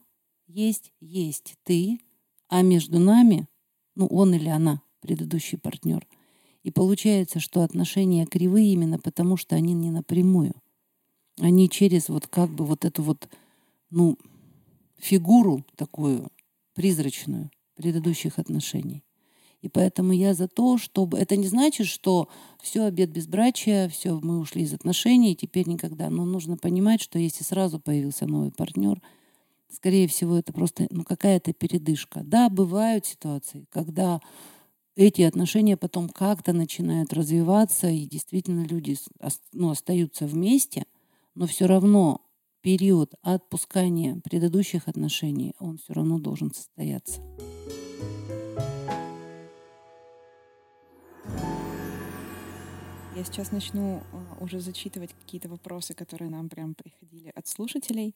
есть, 0.47 0.93
есть 0.99 1.55
ты, 1.63 1.99
а 2.47 2.61
между 2.61 2.99
нами, 2.99 3.47
ну, 3.95 4.07
он 4.07 4.33
или 4.33 4.49
она, 4.49 4.81
предыдущий 5.01 5.57
партнер. 5.57 6.07
И 6.63 6.71
получается, 6.71 7.39
что 7.39 7.63
отношения 7.63 8.25
кривые 8.25 8.73
именно 8.73 8.99
потому, 8.99 9.35
что 9.35 9.55
они 9.55 9.73
не 9.73 9.89
напрямую. 9.89 10.53
Они 11.39 11.69
через 11.69 12.07
вот 12.09 12.27
как 12.27 12.49
бы 12.49 12.65
вот 12.65 12.85
эту 12.85 13.01
вот, 13.01 13.27
ну, 13.89 14.17
фигуру 14.99 15.65
такую 15.75 16.29
призрачную 16.73 17.51
предыдущих 17.75 18.39
отношений. 18.39 19.03
И 19.61 19.69
поэтому 19.69 20.11
я 20.11 20.33
за 20.33 20.47
то, 20.47 20.77
чтобы... 20.77 21.19
Это 21.19 21.35
не 21.35 21.47
значит, 21.47 21.85
что 21.87 22.29
все, 22.61 22.85
обед 22.85 23.11
безбрачия, 23.11 23.89
все, 23.89 24.19
мы 24.19 24.39
ушли 24.39 24.63
из 24.63 24.73
отношений, 24.73 25.35
теперь 25.35 25.67
никогда. 25.67 26.09
Но 26.09 26.25
нужно 26.25 26.57
понимать, 26.57 27.01
что 27.01 27.19
если 27.19 27.43
сразу 27.43 27.79
появился 27.79 28.25
новый 28.25 28.51
партнер, 28.51 29.01
скорее 29.69 30.07
всего, 30.07 30.37
это 30.37 30.51
просто 30.51 30.87
ну, 30.89 31.03
какая-то 31.03 31.53
передышка. 31.53 32.21
Да, 32.23 32.49
бывают 32.49 33.05
ситуации, 33.05 33.65
когда 33.71 34.19
эти 34.95 35.21
отношения 35.21 35.77
потом 35.77 36.09
как-то 36.09 36.53
начинают 36.53 37.13
развиваться, 37.13 37.87
и 37.87 38.05
действительно 38.05 38.65
люди 38.65 38.97
ну, 39.53 39.69
остаются 39.69 40.25
вместе, 40.25 40.85
но 41.35 41.45
все 41.45 41.67
равно 41.67 42.21
период 42.61 43.13
отпускания 43.21 44.15
предыдущих 44.23 44.87
отношений, 44.87 45.53
он 45.59 45.77
все 45.77 45.93
равно 45.93 46.19
должен 46.19 46.53
состояться. 46.53 47.21
Я 53.15 53.25
сейчас 53.25 53.51
начну 53.51 54.01
а, 54.13 54.37
уже 54.39 54.59
зачитывать 54.59 55.13
какие-то 55.13 55.49
вопросы, 55.49 55.93
которые 55.93 56.29
нам 56.31 56.49
прям 56.49 56.73
приходили 56.73 57.31
от 57.35 57.45
слушателей. 57.45 58.15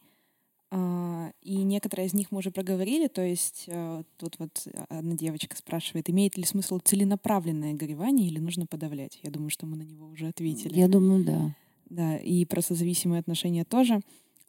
А, 0.71 1.31
и 1.41 1.57
некоторые 1.57 2.07
из 2.07 2.13
них 2.13 2.31
мы 2.31 2.39
уже 2.39 2.49
проговорили, 2.49 3.07
то 3.07 3.21
есть 3.21 3.65
э, 3.67 4.03
тут 4.17 4.39
вот 4.39 4.67
одна 4.89 5.15
девочка 5.15 5.55
спрашивает, 5.55 6.09
имеет 6.09 6.37
ли 6.37 6.43
смысл 6.43 6.79
целенаправленное 6.79 7.73
горевание 7.73 8.27
или 8.27 8.39
нужно 8.39 8.65
подавлять? 8.65 9.19
Я 9.21 9.29
думаю, 9.29 9.49
что 9.51 9.67
мы 9.67 9.77
на 9.77 9.83
него 9.83 10.07
уже 10.07 10.27
ответили. 10.27 10.73
Я 10.73 10.87
думаю, 10.87 11.23
да. 11.23 11.55
Да, 11.89 12.17
и 12.17 12.45
про 12.45 12.61
созависимые 12.61 13.19
отношения 13.19 13.63
тоже. 13.63 14.01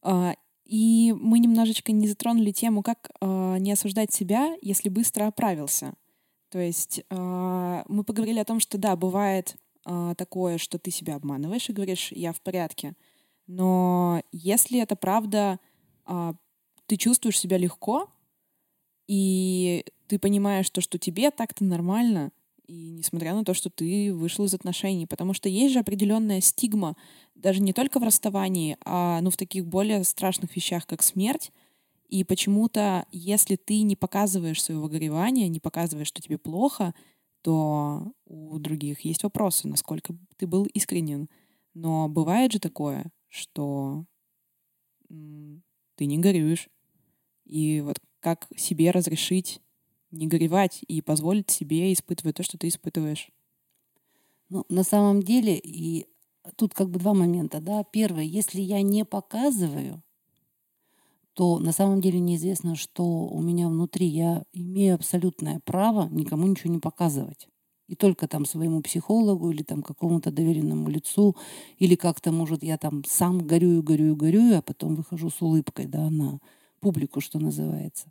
А, 0.02 0.34
и 0.64 1.14
мы 1.18 1.38
немножечко 1.38 1.92
не 1.92 2.08
затронули 2.08 2.50
тему, 2.50 2.82
как 2.82 3.10
а, 3.20 3.56
не 3.56 3.72
осуждать 3.72 4.12
себя, 4.12 4.56
если 4.62 4.88
быстро 4.88 5.26
оправился. 5.26 5.94
То 6.50 6.60
есть 6.60 7.02
мы 7.10 8.04
поговорили 8.06 8.38
о 8.38 8.44
том, 8.44 8.60
что 8.60 8.78
да, 8.78 8.94
бывает 8.94 9.56
такое, 10.16 10.58
что 10.58 10.78
ты 10.78 10.92
себя 10.92 11.16
обманываешь 11.16 11.68
и 11.68 11.72
говоришь, 11.72 12.12
я 12.12 12.32
в 12.32 12.40
порядке. 12.40 12.94
Но 13.46 14.22
если 14.32 14.80
это 14.80 14.96
правда 14.96 15.58
а, 16.06 16.34
ты 16.86 16.96
чувствуешь 16.96 17.38
себя 17.38 17.58
легко, 17.58 18.08
и 19.08 19.84
ты 20.06 20.18
понимаешь 20.18 20.70
то, 20.70 20.80
что 20.80 20.98
тебе 20.98 21.30
так-то 21.30 21.64
нормально, 21.64 22.32
и 22.66 22.90
несмотря 22.90 23.34
на 23.34 23.44
то, 23.44 23.54
что 23.54 23.70
ты 23.70 24.12
вышел 24.12 24.44
из 24.44 24.54
отношений, 24.54 25.06
потому 25.06 25.34
что 25.34 25.48
есть 25.48 25.72
же 25.72 25.80
определенная 25.80 26.40
стигма, 26.40 26.96
даже 27.36 27.60
не 27.60 27.72
только 27.72 28.00
в 28.00 28.02
расставании, 28.02 28.76
а 28.84 29.20
ну, 29.20 29.30
в 29.30 29.36
таких 29.36 29.66
более 29.66 30.02
страшных 30.04 30.54
вещах, 30.56 30.86
как 30.86 31.02
смерть. 31.02 31.52
И 32.08 32.24
почему-то, 32.24 33.06
если 33.12 33.56
ты 33.56 33.82
не 33.82 33.96
показываешь 33.96 34.62
своего 34.62 34.88
горевания, 34.88 35.48
не 35.48 35.60
показываешь, 35.60 36.08
что 36.08 36.22
тебе 36.22 36.38
плохо, 36.38 36.94
то 37.42 38.12
у 38.24 38.58
других 38.58 39.00
есть 39.00 39.22
вопросы, 39.22 39.68
насколько 39.68 40.16
ты 40.36 40.46
был 40.46 40.64
искренен. 40.66 41.28
Но 41.74 42.08
бывает 42.08 42.52
же 42.52 42.58
такое, 42.58 43.10
что 43.28 44.04
ты 45.08 46.06
не 46.06 46.18
горюешь. 46.18 46.68
И 47.44 47.80
вот 47.80 47.98
как 48.20 48.48
себе 48.56 48.90
разрешить 48.90 49.60
не 50.10 50.26
горевать 50.26 50.80
и 50.88 51.00
позволить 51.02 51.50
себе 51.50 51.92
испытывать 51.92 52.36
то, 52.36 52.42
что 52.42 52.58
ты 52.58 52.68
испытываешь. 52.68 53.30
Ну, 54.48 54.64
на 54.68 54.84
самом 54.84 55.22
деле, 55.22 55.58
и 55.58 56.06
тут 56.56 56.74
как 56.74 56.90
бы 56.90 56.98
два 56.98 57.14
момента, 57.14 57.60
да. 57.60 57.84
Первое, 57.84 58.22
если 58.22 58.60
я 58.60 58.82
не 58.82 59.04
показываю, 59.04 60.02
то 61.34 61.58
на 61.58 61.72
самом 61.72 62.00
деле 62.00 62.18
неизвестно, 62.18 62.76
что 62.76 63.04
у 63.04 63.42
меня 63.42 63.68
внутри. 63.68 64.06
Я 64.06 64.44
имею 64.52 64.94
абсолютное 64.94 65.60
право 65.64 66.08
никому 66.08 66.46
ничего 66.46 66.72
не 66.72 66.78
показывать. 66.78 67.46
И 67.88 67.94
только 67.94 68.26
там 68.26 68.46
своему 68.46 68.80
психологу 68.80 69.50
или 69.50 69.62
там 69.62 69.82
какому-то 69.82 70.32
доверенному 70.32 70.88
лицу, 70.88 71.36
или 71.78 71.94
как-то, 71.94 72.32
может, 72.32 72.62
я 72.62 72.78
там 72.78 73.04
сам 73.04 73.46
горюю, 73.46 73.82
горюю, 73.82 74.16
горюю, 74.16 74.58
а 74.58 74.62
потом 74.62 74.96
выхожу 74.96 75.30
с 75.30 75.40
улыбкой, 75.42 75.86
да, 75.86 76.10
на 76.10 76.40
публику, 76.80 77.20
что 77.20 77.38
называется. 77.38 78.10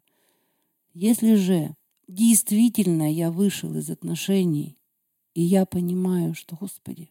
Если 0.94 1.36
же 1.36 1.76
действительно 2.08 3.12
я 3.12 3.32
вышел 3.32 3.74
из 3.76 3.90
отношений, 3.90 4.78
и 5.34 5.42
я 5.42 5.66
понимаю, 5.66 6.34
что, 6.36 6.56
Господи, 6.56 7.10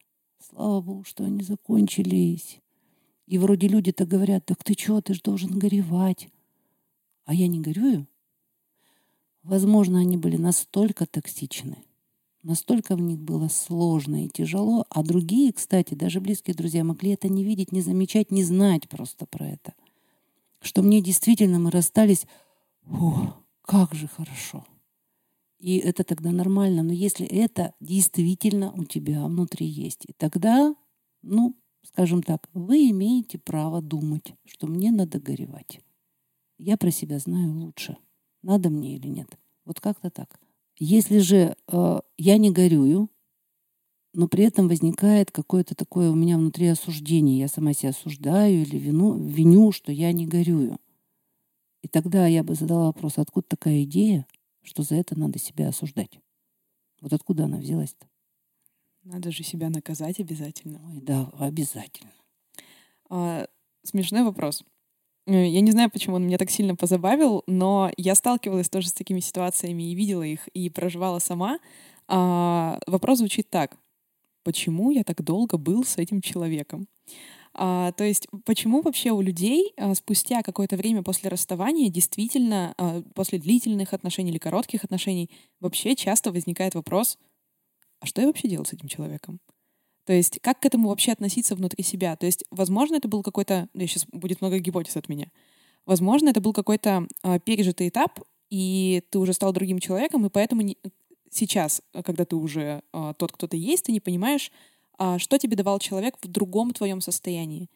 слава 0.49 0.81
Богу, 0.81 1.05
что 1.05 1.25
они 1.25 1.43
закончились. 1.43 2.61
И 3.27 3.39
вроде 3.39 3.69
люди-то 3.69 4.07
говорят, 4.07 4.45
так 4.45 4.63
ты 4.63 4.75
что, 4.75 5.01
ты 5.01 5.15
же 5.15 5.21
должен 5.23 5.59
горевать. 5.59 6.29
А 7.25 7.35
я 7.35 7.49
не 7.49 7.61
горюю. 7.61 8.07
Возможно, 9.43 9.99
они 9.99 10.17
были 10.17 10.37
настолько 10.37 11.07
токсичны, 11.07 11.79
Настолько 12.43 12.95
в 12.95 13.01
них 13.01 13.19
было 13.21 13.49
сложно 13.49 14.27
и 14.27 14.29
тяжело, 14.29 14.85
а 14.91 15.03
другие, 15.03 15.51
кстати, 15.51 15.95
даже 15.95 16.21
близкие 16.21 16.55
друзья 16.55 16.85
могли 16.85 17.13
это 17.13 17.31
не 17.31 17.43
видеть, 17.43 17.73
не 17.73 17.81
замечать, 17.81 18.31
не 18.31 18.45
знать 18.45 18.87
просто 18.87 19.25
про 19.25 19.49
это. 19.49 19.73
Что 20.61 20.83
мне 20.83 21.01
действительно 21.01 21.59
мы 21.59 21.71
расстались, 21.71 22.27
о, 22.87 23.33
как 23.63 23.95
же 23.95 24.09
хорошо. 24.09 24.67
И 25.65 25.79
это 25.79 26.05
тогда 26.05 26.31
нормально. 26.31 26.83
Но 26.83 26.93
если 26.93 27.27
это 27.27 27.73
действительно 27.81 28.71
у 28.75 28.85
тебя 28.85 29.25
внутри 29.25 29.67
есть, 29.67 30.05
тогда, 30.19 30.77
ну, 31.23 31.57
скажем 31.83 32.23
так, 32.23 32.51
вы 32.53 32.91
имеете 32.91 33.39
право 33.39 33.81
думать, 33.81 34.35
что 34.45 34.67
мне 34.67 34.93
надо 34.93 35.19
горевать. 35.19 35.81
Я 36.59 36.77
про 36.77 36.91
себя 36.91 37.19
знаю 37.19 37.55
лучше. 37.55 37.97
Надо 38.43 38.69
мне 38.69 38.97
или 38.97 39.07
нет. 39.07 39.39
Вот 39.65 39.81
как-то 39.81 40.11
так. 40.11 40.39
Если 40.79 41.17
же 41.21 41.57
э, 41.67 42.01
я 42.19 42.37
не 42.37 42.51
горюю, 42.51 43.09
но 44.13 44.29
при 44.29 44.45
этом 44.45 44.69
возникает 44.69 45.31
какое-то 45.31 45.75
такое 45.75 46.11
у 46.11 46.15
меня 46.15 46.37
внутри 46.37 46.67
осуждение, 46.67 47.39
я 47.39 47.49
сама 47.49 47.73
себя 47.73 47.89
осуждаю 47.89 48.61
или 48.61 48.77
вину, 48.77 49.17
виню, 49.17 49.73
что 49.73 49.93
я 49.93 50.13
не 50.13 50.27
горюю. 50.27 50.79
И 51.81 51.89
тогда 51.89 52.27
я 52.27 52.45
бы 52.45 52.55
задала 52.55 52.89
вопрос, 52.89 53.15
откуда 53.17 53.47
такая 53.49 53.85
идея, 53.85 54.27
что 54.65 54.83
за 54.83 54.97
это 54.97 55.19
надо 55.19 55.39
себя 55.39 55.69
осуждать? 55.69 56.19
Вот 57.01 57.13
откуда 57.13 57.45
она 57.45 57.59
взялась-то? 57.59 58.09
Надо 59.05 59.31
же 59.31 59.45
себя 59.45 59.69
наказать 59.69 60.19
обязательно. 60.19 60.81
Ой, 60.89 61.01
да, 61.01 61.31
обязательно. 61.39 62.13
А, 63.11 63.47
смешной 63.83 64.25
вопрос. 64.25 64.65
Э, 65.27 65.47
я 65.47 65.61
не 65.61 65.71
знаю, 65.71 65.91
почему 65.91 66.17
он 66.17 66.27
меня 66.27 66.39
так 66.39 66.51
сильно 66.51 66.75
позабавил, 66.75 67.43
но 67.47 67.91
я 67.97 68.15
сталкивалась 68.15 68.71
тоже 68.71 68.89
с 68.89 68.95
такими 68.95 69.21
ситуациями 69.21 69.83
и 69.83 69.95
видела 69.95 70.23
их, 70.23 70.49
и 70.49 70.71
проживала 70.71 71.19
сама. 71.19 71.59
А, 72.09 72.81
вопрос 72.87 73.19
звучит 73.19 73.51
так. 73.51 73.77
Почему 74.43 74.91
я 74.91 75.05
так 75.05 75.23
долго 75.23 75.57
был 75.57 75.85
с 75.85 75.97
этим 75.99 76.21
человеком? 76.21 76.87
А, 77.55 77.93
то 77.93 78.05
есть 78.05 78.27
почему 78.45 78.83
вообще 78.83 79.11
у 79.11 79.21
людей 79.21 79.73
а, 79.77 79.95
спустя 79.95 80.43
какое-то 80.43 80.77
время 80.77 81.03
после 81.03 81.31
расставания 81.31 81.89
действительно, 81.89 82.75
а, 82.77 83.03
после 83.15 83.39
длительных 83.39 83.93
отношений 83.93 84.31
или 84.31 84.39
коротких 84.39 84.83
отношений, 84.83 85.31
вообще 85.61 85.95
часто 85.95 86.33
возникает 86.33 86.75
вопрос, 86.75 87.17
а 88.01 88.07
что 88.07 88.21
я 88.21 88.27
вообще 88.27 88.49
делал 88.49 88.67
с 88.67 88.73
этим 88.73 88.89
человеком? 88.89 89.41
То 90.05 90.13
есть 90.13 90.41
как 90.43 90.61
к 90.61 90.67
этому 90.67 90.89
вообще 90.89 91.13
относиться 91.13 91.55
внутри 91.55 91.83
себя? 91.85 92.17
То 92.17 92.27
есть, 92.27 92.45
возможно, 92.51 92.97
это 92.97 93.09
был 93.09 93.23
какой-то... 93.23 93.69
Ну, 93.73 93.87
сейчас 93.87 94.05
будет 94.13 94.41
много 94.41 94.59
гипотез 94.59 94.97
от 94.97 95.09
меня. 95.09 95.31
Возможно, 95.87 96.29
это 96.29 96.41
был 96.41 96.53
какой-то 96.53 97.07
э, 97.23 97.39
пережитый 97.41 97.89
этап, 97.89 98.21
и 98.51 99.03
ты 99.11 99.19
уже 99.19 99.33
стал 99.33 99.53
другим 99.53 99.79
человеком, 99.79 100.27
и 100.27 100.31
поэтому 100.31 100.63
не... 100.63 100.77
сейчас, 101.31 101.83
когда 102.05 102.25
ты 102.25 102.37
уже 102.37 102.83
э, 102.93 103.15
тот, 103.17 103.33
кто 103.33 103.47
ты 103.47 103.57
есть, 103.57 103.85
ты 103.85 103.93
не 103.93 104.01
понимаешь, 104.01 104.51
что 105.19 105.39
тебе 105.39 105.57
давал 105.57 105.79
человек 105.79 106.17
в 106.23 106.29
другом 106.29 106.73
твоем 106.73 107.01
состоянии. 107.01 107.69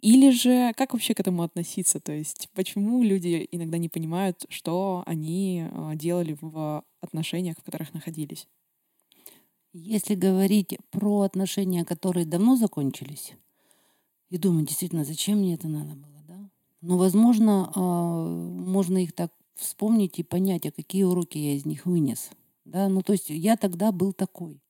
Или 0.00 0.30
же 0.30 0.72
как 0.76 0.92
вообще 0.92 1.14
к 1.14 1.20
этому 1.20 1.42
относиться? 1.42 1.98
То 1.98 2.12
есть 2.12 2.48
почему 2.54 3.02
люди 3.02 3.48
иногда 3.50 3.78
не 3.78 3.88
понимают, 3.88 4.44
что 4.48 5.02
они 5.06 5.66
э, 5.68 5.92
делали 5.96 6.36
в 6.40 6.84
отношениях, 7.00 7.56
в 7.58 7.64
которых 7.64 7.92
находились? 7.94 8.46
Если 9.72 10.14
говорить 10.14 10.78
про 10.90 11.22
отношения, 11.22 11.84
которые 11.84 12.26
давно 12.26 12.56
закончились, 12.56 13.34
и 14.30 14.38
думаю, 14.38 14.66
действительно, 14.66 15.04
зачем 15.04 15.38
мне 15.38 15.54
это 15.54 15.68
надо 15.68 15.94
было, 15.94 16.22
да? 16.26 16.50
Но, 16.80 16.96
возможно, 16.96 17.72
а, 17.74 18.26
можно 18.26 18.98
их 18.98 19.12
так 19.12 19.32
вспомнить 19.56 20.18
и 20.18 20.22
понять, 20.22 20.66
а 20.66 20.70
какие 20.70 21.02
уроки 21.02 21.38
я 21.38 21.54
из 21.54 21.64
них 21.64 21.86
вынес. 21.86 22.30
Да? 22.64 22.88
Ну, 22.88 23.02
то 23.02 23.12
есть 23.12 23.30
я 23.30 23.56
тогда 23.56 23.90
был 23.92 24.12
такой. 24.12 24.60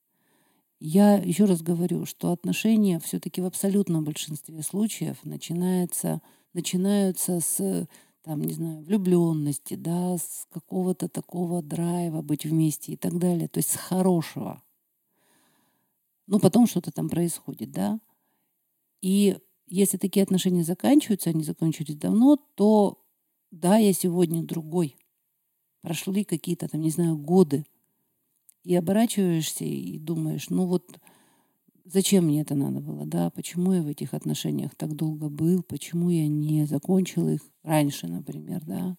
Я 0.81 1.17
еще 1.17 1.45
раз 1.45 1.62
говорю, 1.62 2.07
что 2.07 2.31
отношения 2.31 3.01
все-таки 3.01 3.41
в 3.41 3.47
абсолютном 3.47 4.05
большинстве 4.05 4.62
случаев 4.62 5.25
начинаются, 5.25 6.23
начинаются 6.53 7.41
с 7.41 7.88
там, 8.23 8.43
не 8.43 8.53
знаю, 8.53 8.83
влюбленности, 8.83 9.75
да, 9.75 10.19
с 10.19 10.47
какого-то 10.51 11.09
такого 11.09 11.62
драйва 11.62 12.23
быть 12.23 12.45
вместе 12.45 12.93
и 12.93 12.97
так 12.97 13.19
далее. 13.19 13.49
То 13.49 13.59
есть 13.59 13.71
с 13.71 13.77
хорошего. 13.77 14.62
Ну, 16.27 16.38
потом 16.38 16.67
что-то 16.67 16.93
там 16.93 17.09
происходит, 17.09 17.73
да. 17.73 18.01
И 19.01 19.38
если 19.67 19.97
такие 19.97 20.23
отношения 20.23 20.62
заканчиваются, 20.62 21.31
они 21.31 21.43
закончились 21.43 21.97
давно, 21.97 22.37
то 22.55 23.03
да, 23.51 23.79
я 23.79 23.93
сегодня 23.93 24.43
другой. 24.43 24.97
Прошли 25.81 26.25
какие-то 26.25 26.69
там, 26.69 26.83
не 26.83 26.91
знаю, 26.91 27.17
годы. 27.17 27.64
И 28.68 28.74
оборачиваешься 28.74 29.64
и 29.64 29.98
думаешь, 29.98 30.50
ну 30.50 30.66
вот 30.66 31.00
зачем 31.87 32.26
мне 32.26 32.42
это 32.42 32.54
надо 32.54 32.81
было, 32.81 33.07
да, 33.07 33.31
почему 33.31 33.72
я 33.72 33.81
в 33.81 33.87
этих 33.87 34.12
отношениях 34.12 34.74
так 34.76 34.94
долго 34.94 35.31
был, 35.31 35.62
почему 35.62 36.11
я 36.11 36.28
не 36.28 36.66
закончил 36.66 37.31
их 37.31 37.40
раньше, 37.62 38.09
например, 38.09 38.62
да. 38.66 38.98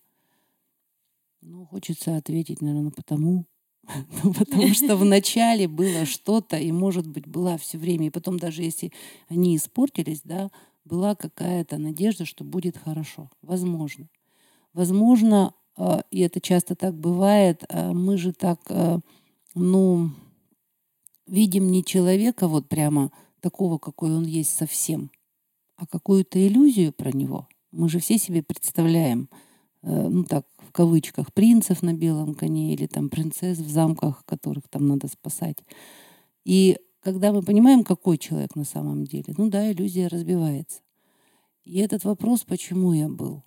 Ну, 1.41 1.67
хочется 1.67 2.17
ответить, 2.17 2.63
наверное, 2.63 2.89
потому, 2.89 3.45
Ну, 4.23 4.34
потому 4.34 4.73
что 4.73 4.97
в 4.97 5.05
начале 5.05 5.67
было 5.67 6.05
что-то, 6.05 6.58
и, 6.58 6.71
может 6.71 7.05
быть, 7.05 7.27
была 7.27 7.58
все 7.60 7.77
время. 7.77 8.08
И 8.08 8.10
потом, 8.10 8.39
даже 8.39 8.63
если 8.63 8.91
они 9.27 9.55
испортились, 9.55 10.21
да, 10.23 10.49
была 10.84 11.13
какая-то 11.13 11.77
надежда, 11.77 12.25
что 12.25 12.43
будет 12.43 12.75
хорошо. 12.75 13.29
Возможно. 13.43 14.10
Возможно, 14.73 15.53
а, 15.77 16.03
и 16.10 16.21
это 16.21 16.41
часто 16.41 16.75
так 16.75 16.95
бывает, 16.95 17.65
а, 17.69 17.93
мы 17.93 18.17
же 18.17 18.34
так, 18.34 18.60
а, 19.56 19.60
ну, 19.60 20.12
видим 21.28 21.72
не 21.72 21.84
человека 21.84 22.48
вот 22.48 22.68
прямо 22.68 23.12
такого, 23.40 23.78
какой 23.78 24.16
он 24.16 24.26
есть 24.26 24.56
совсем, 24.56 25.12
а 25.76 25.86
какую-то 25.88 26.46
иллюзию 26.46 26.94
про 26.94 27.12
него. 27.12 27.48
Мы 27.72 27.90
же 27.90 28.00
все 28.00 28.18
себе 28.18 28.44
представляем, 28.44 29.30
э, 29.84 30.08
ну 30.10 30.24
так, 30.24 30.46
в 30.58 30.72
кавычках, 30.72 31.34
принцев 31.34 31.82
на 31.82 31.94
белом 31.94 32.36
коне 32.36 32.74
или 32.74 32.88
там 32.88 33.10
принцесс 33.10 33.60
в 33.60 33.70
замках, 33.70 34.26
которых 34.26 34.68
там 34.70 34.88
надо 34.88 35.08
спасать. 35.08 35.58
И 36.46 36.78
когда 37.02 37.32
мы 37.32 37.42
понимаем, 37.42 37.84
какой 37.84 38.18
человек 38.18 38.56
на 38.56 38.66
самом 38.66 39.06
деле, 39.06 39.34
ну 39.38 39.50
да, 39.50 39.72
иллюзия 39.72 40.08
разбивается. 40.08 40.82
И 41.64 41.80
этот 41.80 42.04
вопрос, 42.04 42.44
почему 42.44 42.94
я 42.94 43.08
был? 43.08 43.44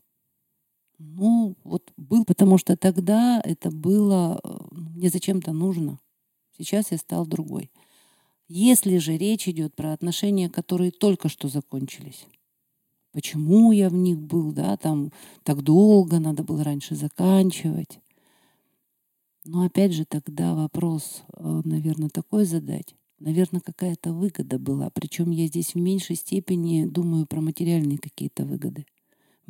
Ну, 1.04 1.56
вот 1.64 1.92
был, 1.96 2.24
потому 2.24 2.58
что 2.58 2.76
тогда 2.76 3.40
это 3.44 3.70
было 3.72 4.40
э, 4.42 4.48
мне 4.70 5.08
зачем-то 5.08 5.52
нужно. 5.52 5.98
Сейчас 6.56 6.92
я 6.92 6.98
стал 6.98 7.26
другой. 7.26 7.72
Если 8.48 8.98
же 8.98 9.16
речь 9.16 9.48
идет 9.48 9.74
про 9.74 9.92
отношения, 9.92 10.48
которые 10.48 10.92
только 10.92 11.28
что 11.28 11.48
закончились, 11.48 12.26
почему 13.12 13.72
я 13.72 13.88
в 13.88 13.94
них 13.94 14.18
был, 14.20 14.52
да, 14.52 14.76
там 14.76 15.10
так 15.42 15.62
долго, 15.62 16.20
надо 16.20 16.44
было 16.44 16.62
раньше 16.62 16.94
заканчивать. 16.94 17.98
Но 19.44 19.64
опять 19.64 19.92
же 19.92 20.04
тогда 20.04 20.54
вопрос, 20.54 21.24
э, 21.36 21.62
наверное, 21.64 22.10
такой 22.10 22.44
задать. 22.44 22.94
Наверное, 23.18 23.60
какая-то 23.60 24.12
выгода 24.12 24.60
была. 24.60 24.90
Причем 24.90 25.30
я 25.30 25.48
здесь 25.48 25.74
в 25.74 25.80
меньшей 25.80 26.14
степени 26.14 26.84
думаю 26.84 27.26
про 27.26 27.40
материальные 27.40 27.98
какие-то 27.98 28.44
выгоды. 28.44 28.86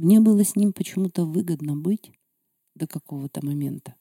Мне 0.03 0.19
было 0.19 0.43
с 0.45 0.57
ним 0.57 0.73
почему-то 0.73 1.25
выгодно 1.25 1.77
быть 1.77 2.11
до 2.75 2.89
какого-то 2.89 3.47
момента. 3.47 3.95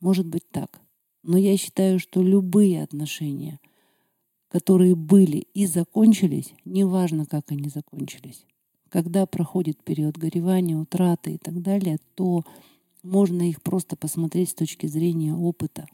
Может 0.00 0.26
быть 0.26 0.42
так. 0.50 0.80
Но 1.22 1.38
я 1.38 1.56
считаю, 1.56 2.00
что 2.00 2.20
любые 2.20 2.82
отношения, 2.82 3.60
которые 4.48 4.96
были 4.96 5.46
и 5.54 5.66
закончились, 5.66 6.52
неважно, 6.64 7.26
как 7.26 7.52
они 7.52 7.68
закончились, 7.68 8.44
когда 8.88 9.24
проходит 9.26 9.84
период 9.84 10.18
горевания, 10.18 10.76
утраты 10.76 11.34
и 11.34 11.38
так 11.38 11.62
далее, 11.62 11.98
то 12.16 12.42
можно 13.04 13.48
их 13.48 13.62
просто 13.62 13.94
посмотреть 13.94 14.50
с 14.50 14.54
точки 14.54 14.88
зрения 14.88 15.32
опыта. 15.32 15.86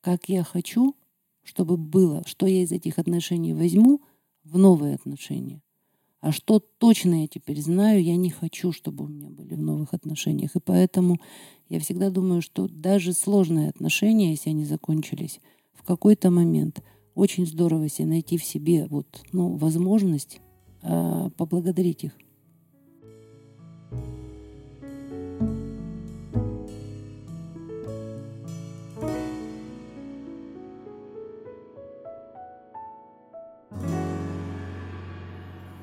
Как 0.00 0.28
я 0.28 0.44
хочу, 0.44 0.94
чтобы 1.42 1.76
было, 1.76 2.22
что 2.26 2.46
я 2.46 2.62
из 2.62 2.70
этих 2.70 3.00
отношений 3.00 3.54
возьму 3.54 4.02
в 4.44 4.56
новые 4.56 4.94
отношения. 4.94 5.62
А 6.22 6.30
что 6.30 6.60
точно 6.60 7.22
я 7.22 7.26
теперь 7.26 7.60
знаю, 7.60 8.00
я 8.00 8.14
не 8.14 8.30
хочу, 8.30 8.70
чтобы 8.70 9.04
у 9.04 9.08
меня 9.08 9.28
были 9.28 9.54
в 9.54 9.60
новых 9.60 9.92
отношениях. 9.92 10.54
И 10.54 10.60
поэтому 10.60 11.20
я 11.68 11.80
всегда 11.80 12.10
думаю, 12.10 12.42
что 12.42 12.68
даже 12.68 13.12
сложные 13.12 13.70
отношения, 13.70 14.30
если 14.30 14.50
они 14.50 14.64
закончились, 14.64 15.40
в 15.74 15.82
какой-то 15.82 16.30
момент 16.30 16.80
очень 17.16 17.44
здорово 17.44 17.88
себе 17.88 18.06
найти 18.06 18.38
в 18.38 18.44
себе 18.44 18.86
вот, 18.86 19.06
ну, 19.32 19.56
возможность 19.56 20.40
э, 20.82 21.30
поблагодарить 21.36 22.04
их. 22.04 22.12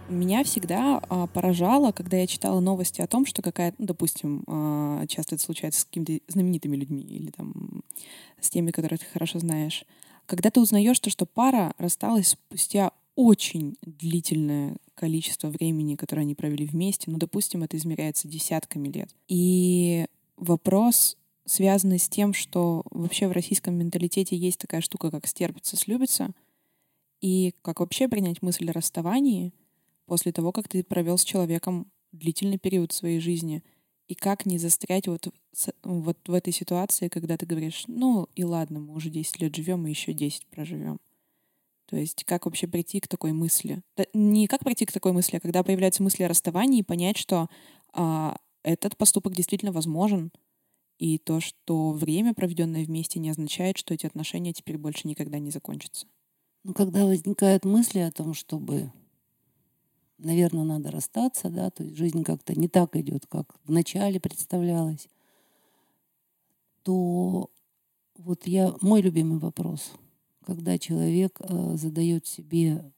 Меня 0.10 0.44
всегда 0.44 1.00
а, 1.10 1.28
поражало, 1.28 1.92
когда 1.92 2.18
я 2.18 2.26
читала 2.26 2.60
новости 2.60 3.00
о 3.00 3.08
том, 3.08 3.28
что 3.28 3.44
какая, 3.44 3.76
ну, 3.78 3.86
допустим, 3.86 4.44
а, 4.48 5.06
часто 5.08 5.36
это 5.36 5.44
случается 5.44 5.82
с 5.82 5.86
какими-то 5.86 6.20
знаменитыми 6.28 6.76
людьми 6.76 7.04
или 7.04 7.30
там 7.30 7.84
с 8.42 8.50
теми, 8.50 8.72
которых 8.72 9.02
ты 9.02 9.06
хорошо 9.06 9.38
знаешь, 9.40 9.86
когда 10.26 10.50
ты 10.50 10.60
узнаешь 10.60 11.00
то, 11.00 11.12
что 11.12 11.28
пара 11.28 11.74
рассталась 11.78 12.30
спустя 12.30 12.92
очень 13.16 13.76
длительное 13.84 14.78
количество 14.96 15.50
времени, 15.50 15.96
которое 15.96 16.22
они 16.22 16.34
провели 16.34 16.66
вместе, 16.66 17.12
ну, 17.12 17.18
допустим, 17.18 17.64
это 17.64 17.78
измеряется 17.78 18.28
десятками 18.28 18.88
лет. 18.88 19.10
И 19.28 20.08
вопрос, 20.38 21.18
связанный 21.46 22.00
с 22.00 22.10
тем, 22.10 22.34
что 22.34 22.84
вообще 22.90 23.28
в 23.28 23.32
российском 23.32 23.76
менталитете 23.76 24.36
есть 24.36 24.60
такая 24.60 24.82
штука, 24.82 25.12
как 25.12 25.28
стерпится, 25.28 25.78
слюбится, 25.78 26.32
и 27.22 27.54
как 27.62 27.80
вообще 27.80 28.08
принять 28.08 28.42
мысль 28.42 28.70
о 28.70 28.74
расставании— 28.74 29.54
после 30.10 30.32
того, 30.32 30.52
как 30.52 30.68
ты 30.68 30.84
провел 30.84 31.18
с 31.18 31.24
человеком 31.24 31.92
длительный 32.12 32.58
период 32.58 32.92
своей 32.92 33.20
жизни, 33.20 33.64
и 34.08 34.16
как 34.16 34.46
не 34.46 34.58
застрять 34.58 35.08
вот, 35.08 35.28
вот 35.84 36.18
в 36.28 36.34
этой 36.34 36.52
ситуации, 36.52 37.10
когда 37.10 37.38
ты 37.38 37.46
говоришь, 37.46 37.84
ну 37.88 38.28
и 38.36 38.44
ладно, 38.44 38.80
мы 38.80 38.96
уже 38.96 39.10
10 39.10 39.40
лет 39.40 39.56
живем, 39.56 39.86
и 39.86 39.92
еще 39.92 40.14
10 40.14 40.48
проживем. 40.48 41.00
То 41.86 41.96
есть 41.96 42.24
как 42.24 42.46
вообще 42.46 42.68
прийти 42.68 43.00
к 43.00 43.08
такой 43.08 43.34
мысли? 43.34 43.82
Не 44.14 44.48
как 44.48 44.64
прийти 44.64 44.86
к 44.86 44.92
такой 44.92 45.12
мысли, 45.12 45.38
а 45.38 45.40
когда 45.40 45.64
появляются 45.64 46.04
мысли 46.04 46.24
о 46.24 46.28
расставании, 46.28 46.80
и 46.80 46.84
понять, 46.84 47.18
что 47.18 47.50
а, 47.94 48.38
этот 48.64 48.98
поступок 48.98 49.36
действительно 49.36 49.72
возможен, 49.72 50.32
и 50.98 51.18
то, 51.18 51.40
что 51.40 51.92
время, 51.92 52.34
проведенное 52.34 52.84
вместе, 52.84 53.20
не 53.20 53.30
означает, 53.30 53.78
что 53.78 53.94
эти 53.94 54.06
отношения 54.06 54.54
теперь 54.54 54.78
больше 54.78 55.08
никогда 55.08 55.40
не 55.40 55.50
закончатся. 55.50 56.08
Ну, 56.64 56.74
когда 56.74 57.06
возникают 57.06 57.64
мысли 57.64 58.00
о 58.00 58.12
том, 58.12 58.34
чтобы 58.34 58.92
наверное, 60.20 60.64
надо 60.64 60.92
расстаться, 60.92 61.50
да, 61.50 61.70
то 61.70 61.84
есть 61.84 61.96
жизнь 61.96 62.24
как-то 62.24 62.58
не 62.60 62.68
так 62.68 62.96
идет, 62.96 63.26
как 63.28 63.56
вначале 63.64 64.20
представлялось, 64.20 65.08
то 66.84 67.50
вот 68.16 68.46
я, 68.48 68.76
мой 68.82 69.02
любимый 69.02 69.40
вопрос, 69.40 69.94
когда 70.46 70.78
человек 70.78 71.40
э, 71.40 71.76
задает 71.76 72.28
себе 72.28 72.92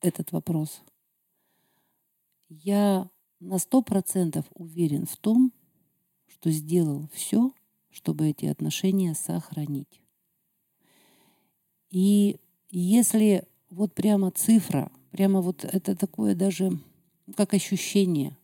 этот 0.00 0.32
вопрос, 0.32 0.82
я 2.48 3.10
на 3.40 3.58
сто 3.58 3.82
процентов 3.82 4.46
уверен 4.54 5.06
в 5.06 5.16
том, 5.16 5.52
что 6.26 6.50
сделал 6.50 7.08
все, 7.12 7.52
чтобы 7.90 8.28
эти 8.28 8.46
отношения 8.46 9.14
сохранить. 9.14 10.02
И 11.90 12.40
если 12.70 13.46
вот 13.70 13.94
прямо 13.94 14.30
цифра 14.30 14.90
Прямо 15.10 15.40
вот 15.40 15.64
это 15.64 15.96
такое 15.96 16.34
даже 16.34 16.78
как 17.36 17.54
ощущение. 17.54 18.36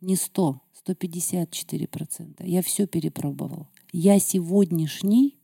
Не 0.00 0.16
100, 0.16 0.60
154%. 0.86 2.46
Я 2.46 2.62
все 2.62 2.86
перепробовал. 2.86 3.68
Я 3.92 4.18
сегодняшний, 4.18 5.36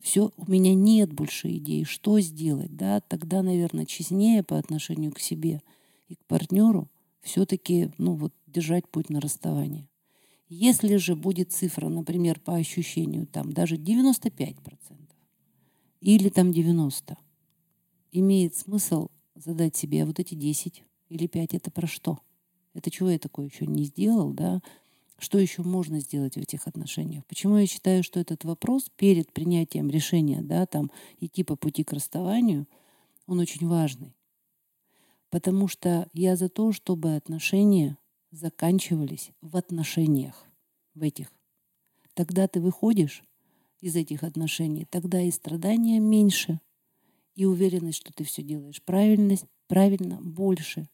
все, 0.00 0.30
у 0.36 0.50
меня 0.50 0.74
нет 0.74 1.12
больше 1.12 1.48
идей, 1.56 1.84
что 1.84 2.20
сделать. 2.20 2.76
Да? 2.76 3.00
Тогда, 3.00 3.42
наверное, 3.42 3.86
честнее 3.86 4.42
по 4.42 4.58
отношению 4.58 5.12
к 5.12 5.18
себе 5.18 5.62
и 6.08 6.14
к 6.14 6.24
партнеру 6.26 6.88
все-таки 7.22 7.90
ну, 7.98 8.14
вот, 8.14 8.32
держать 8.46 8.88
путь 8.88 9.10
на 9.10 9.20
расставание. 9.20 9.88
Если 10.48 10.96
же 10.96 11.16
будет 11.16 11.50
цифра, 11.50 11.88
например, 11.88 12.38
по 12.38 12.54
ощущению, 12.54 13.26
там 13.26 13.52
даже 13.52 13.76
95% 13.76 14.56
или 16.00 16.28
там 16.28 16.50
90%, 16.50 17.16
имеет 18.12 18.54
смысл 18.54 19.08
задать 19.36 19.76
себе, 19.76 20.02
а 20.02 20.06
вот 20.06 20.18
эти 20.18 20.34
10 20.34 20.84
или 21.08 21.26
5 21.26 21.54
это 21.54 21.70
про 21.70 21.86
что? 21.86 22.18
Это 22.74 22.90
чего 22.90 23.10
я 23.10 23.18
такое 23.18 23.46
еще 23.46 23.66
не 23.66 23.84
сделал, 23.84 24.32
да? 24.32 24.60
Что 25.18 25.38
еще 25.38 25.62
можно 25.62 26.00
сделать 26.00 26.34
в 26.34 26.40
этих 26.40 26.66
отношениях? 26.66 27.24
Почему 27.26 27.56
я 27.56 27.66
считаю, 27.66 28.02
что 28.02 28.20
этот 28.20 28.44
вопрос 28.44 28.90
перед 28.96 29.32
принятием 29.32 29.88
решения, 29.88 30.42
да, 30.42 30.66
там, 30.66 30.90
идти 31.20 31.42
по 31.42 31.56
пути 31.56 31.84
к 31.84 31.92
расставанию, 31.92 32.66
он 33.26 33.40
очень 33.40 33.66
важный. 33.66 34.14
Потому 35.30 35.68
что 35.68 36.08
я 36.12 36.36
за 36.36 36.48
то, 36.48 36.72
чтобы 36.72 37.16
отношения 37.16 37.96
заканчивались 38.30 39.30
в 39.40 39.56
отношениях, 39.56 40.44
в 40.94 41.02
этих. 41.02 41.32
Тогда 42.14 42.46
ты 42.46 42.60
выходишь 42.60 43.22
из 43.80 43.96
этих 43.96 44.22
отношений, 44.22 44.84
тогда 44.84 45.22
и 45.22 45.30
страдания 45.30 45.98
меньше, 45.98 46.60
и 47.36 47.44
уверенность, 47.44 47.98
что 47.98 48.12
ты 48.12 48.24
все 48.24 48.42
делаешь 48.42 48.82
правильно, 48.82 49.36
правильно 49.68 50.18
больше. 50.20 50.88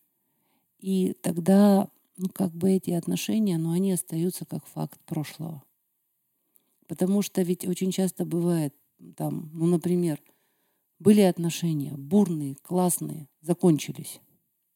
И 0.78 1.14
тогда, 1.22 1.88
ну, 2.16 2.28
как 2.28 2.52
бы 2.52 2.72
эти 2.72 2.90
отношения, 2.90 3.56
но 3.56 3.70
ну, 3.70 3.74
они 3.74 3.92
остаются 3.92 4.44
как 4.44 4.66
факт 4.66 5.00
прошлого. 5.06 5.62
Потому 6.88 7.22
что 7.22 7.40
ведь 7.42 7.66
очень 7.66 7.92
часто 7.92 8.26
бывает, 8.26 8.74
там, 9.16 9.50
ну, 9.54 9.66
например, 9.66 10.20
были 10.98 11.20
отношения 11.20 11.92
бурные, 11.96 12.56
классные, 12.56 13.28
закончились. 13.40 14.20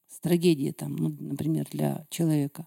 С 0.08 0.20
трагедией 0.20 0.72
там, 0.72 0.96
ну, 0.96 1.16
например, 1.20 1.66
для 1.70 2.06
человека. 2.10 2.66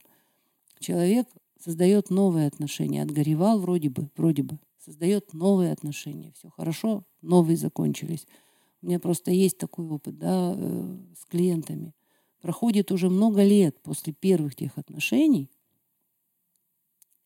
Человек 0.80 1.28
создает 1.57 2.09
новые 2.09 2.47
отношения, 2.47 3.01
отгоревал 3.01 3.59
вроде 3.59 3.89
бы, 3.89 4.09
вроде 4.15 4.43
бы, 4.43 4.59
создает 4.78 5.34
новые 5.34 5.71
отношения, 5.71 6.34
все 6.38 6.49
хорошо, 6.49 7.03
новые 7.21 7.57
закончились. 7.57 8.28
У 8.82 8.88
меня 8.88 8.99
просто 8.99 9.32
есть 9.32 9.57
такой 9.57 9.86
опыт 9.88 10.17
да, 10.17 10.53
э, 10.55 10.97
с 11.17 11.25
клиентами. 11.25 11.93
Проходит 12.41 12.91
уже 12.91 13.09
много 13.09 13.43
лет 13.43 13.82
после 13.82 14.13
первых 14.13 14.55
тех 14.55 14.77
отношений, 14.77 15.49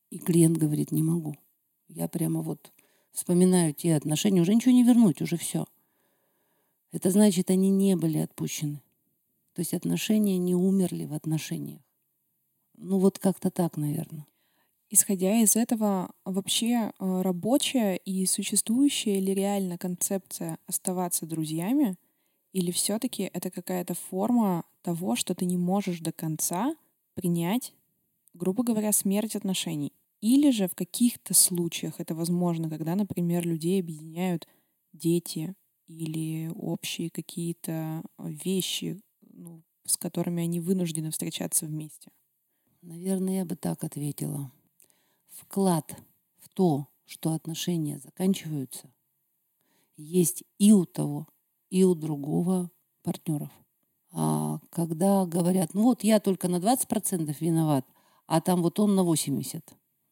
и 0.10 0.20
клиент 0.20 0.58
говорит, 0.58 0.92
не 0.92 1.04
могу. 1.04 1.36
Я 1.88 2.08
прямо 2.08 2.42
вот 2.42 2.72
вспоминаю 3.12 3.74
те 3.74 3.96
отношения, 3.96 4.42
уже 4.42 4.54
ничего 4.54 4.72
не 4.72 4.84
вернуть, 4.84 5.22
уже 5.22 5.38
все. 5.38 5.66
Это 6.92 7.10
значит, 7.10 7.50
они 7.50 7.70
не 7.70 7.96
были 7.96 8.20
отпущены. 8.20 8.82
То 9.54 9.62
есть 9.62 9.74
отношения 9.74 10.38
не 10.38 10.56
умерли 10.56 11.06
в 11.06 11.14
отношениях. 11.14 11.82
Ну 12.76 12.98
вот 13.00 13.20
как-то 13.20 13.52
так, 13.52 13.78
наверное. 13.78 14.26
Исходя 14.96 15.42
из 15.42 15.56
этого, 15.56 16.12
вообще 16.24 16.92
э, 17.00 17.22
рабочая 17.24 17.96
и 17.96 18.28
существующая 18.28 19.18
или 19.18 19.32
реально 19.32 19.80
концепция 19.80 20.60
оставаться 20.68 21.26
друзьями, 21.26 21.98
или 22.52 22.70
все-таки 22.70 23.24
это 23.34 23.50
какая-то 23.50 23.96
форма 23.96 24.66
того, 24.84 25.16
что 25.16 25.34
ты 25.34 25.46
не 25.46 25.58
можешь 25.58 26.00
до 26.00 26.12
конца 26.12 26.76
принять, 27.16 27.74
грубо 28.36 28.64
говоря, 28.64 28.92
смерть 28.92 29.36
отношений? 29.36 29.94
Или 30.22 30.52
же 30.52 30.68
в 30.68 30.76
каких-то 30.76 31.34
случаях 31.34 32.00
это 32.00 32.14
возможно, 32.14 32.70
когда, 32.70 32.94
например, 32.94 33.48
людей 33.48 33.82
объединяют 33.82 34.48
дети 34.92 35.56
или 35.88 36.52
общие 36.54 37.10
какие-то 37.10 38.04
вещи, 38.20 39.02
ну, 39.22 39.64
с 39.88 39.98
которыми 39.98 40.44
они 40.44 40.60
вынуждены 40.60 41.10
встречаться 41.10 41.66
вместе? 41.66 42.12
Наверное, 42.84 43.38
я 43.38 43.46
бы 43.46 43.56
так 43.56 43.84
ответила. 43.84 44.52
Вклад 45.36 45.96
в 46.40 46.50
то, 46.50 46.88
что 47.06 47.34
отношения 47.34 48.00
заканчиваются, 48.00 48.90
есть 49.98 50.44
и 50.58 50.72
у 50.72 50.86
того, 50.86 51.28
и 51.70 51.84
у 51.84 51.96
другого 51.96 52.72
партнеров. 53.04 53.52
А 54.12 54.60
когда 54.70 55.26
говорят, 55.26 55.74
ну 55.74 55.84
вот 55.84 56.04
я 56.04 56.20
только 56.20 56.48
на 56.48 56.58
20% 56.58 57.36
виноват, 57.40 57.86
а 58.28 58.42
там 58.42 58.62
вот 58.62 58.80
он 58.80 58.96
на 58.96 59.02
80%. 59.02 59.62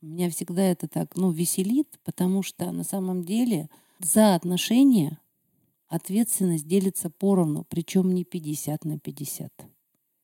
Меня 0.02 0.32
всегда 0.32 0.64
это 0.64 0.88
так, 0.88 1.16
ну, 1.16 1.30
веселит, 1.30 2.00
потому 2.04 2.42
что 2.42 2.72
на 2.72 2.84
самом 2.84 3.24
деле 3.24 3.70
за 4.00 4.34
отношения 4.34 5.20
ответственность 5.88 6.68
делится 6.68 7.12
поровну, 7.12 7.66
причем 7.70 8.12
не 8.12 8.24
50 8.24 8.84
на 8.84 8.98
50, 8.98 9.52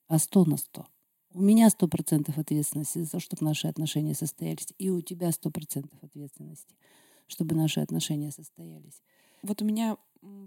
а 0.07 0.17
100 0.17 0.45
на 0.45 0.57
100. 0.57 0.85
У 1.33 1.41
меня 1.41 1.67
100% 1.67 2.39
ответственности 2.39 2.99
за 2.99 3.11
то, 3.11 3.19
чтобы 3.19 3.45
наши 3.45 3.67
отношения 3.67 4.15
состоялись, 4.15 4.73
и 4.77 4.89
у 4.89 5.01
тебя 5.01 5.29
100% 5.29 5.87
ответственности, 6.01 6.75
чтобы 7.27 7.55
наши 7.55 7.79
отношения 7.79 8.31
состоялись. 8.31 9.01
Вот 9.43 9.61
у 9.61 9.65
меня 9.65 9.97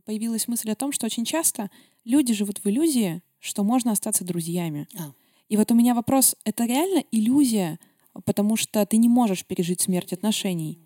появилась 0.04 0.48
мысль 0.48 0.70
о 0.70 0.74
том, 0.74 0.92
что 0.92 1.06
очень 1.06 1.24
часто 1.24 1.70
люди 2.04 2.34
живут 2.34 2.58
в 2.58 2.66
иллюзии, 2.66 3.22
что 3.38 3.62
можно 3.62 3.92
остаться 3.92 4.24
друзьями. 4.24 4.88
А. 4.98 5.12
И 5.48 5.56
вот 5.56 5.70
у 5.70 5.74
меня 5.74 5.94
вопрос, 5.94 6.36
это 6.44 6.64
реально 6.64 7.04
иллюзия, 7.10 7.78
потому 8.24 8.56
что 8.56 8.84
ты 8.86 8.96
не 8.96 9.08
можешь 9.08 9.44
пережить 9.44 9.80
смерть 9.80 10.12
отношений? 10.12 10.78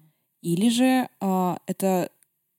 Или 0.43 0.69
же 0.69 1.09
э, 1.21 1.57
это 1.67 2.11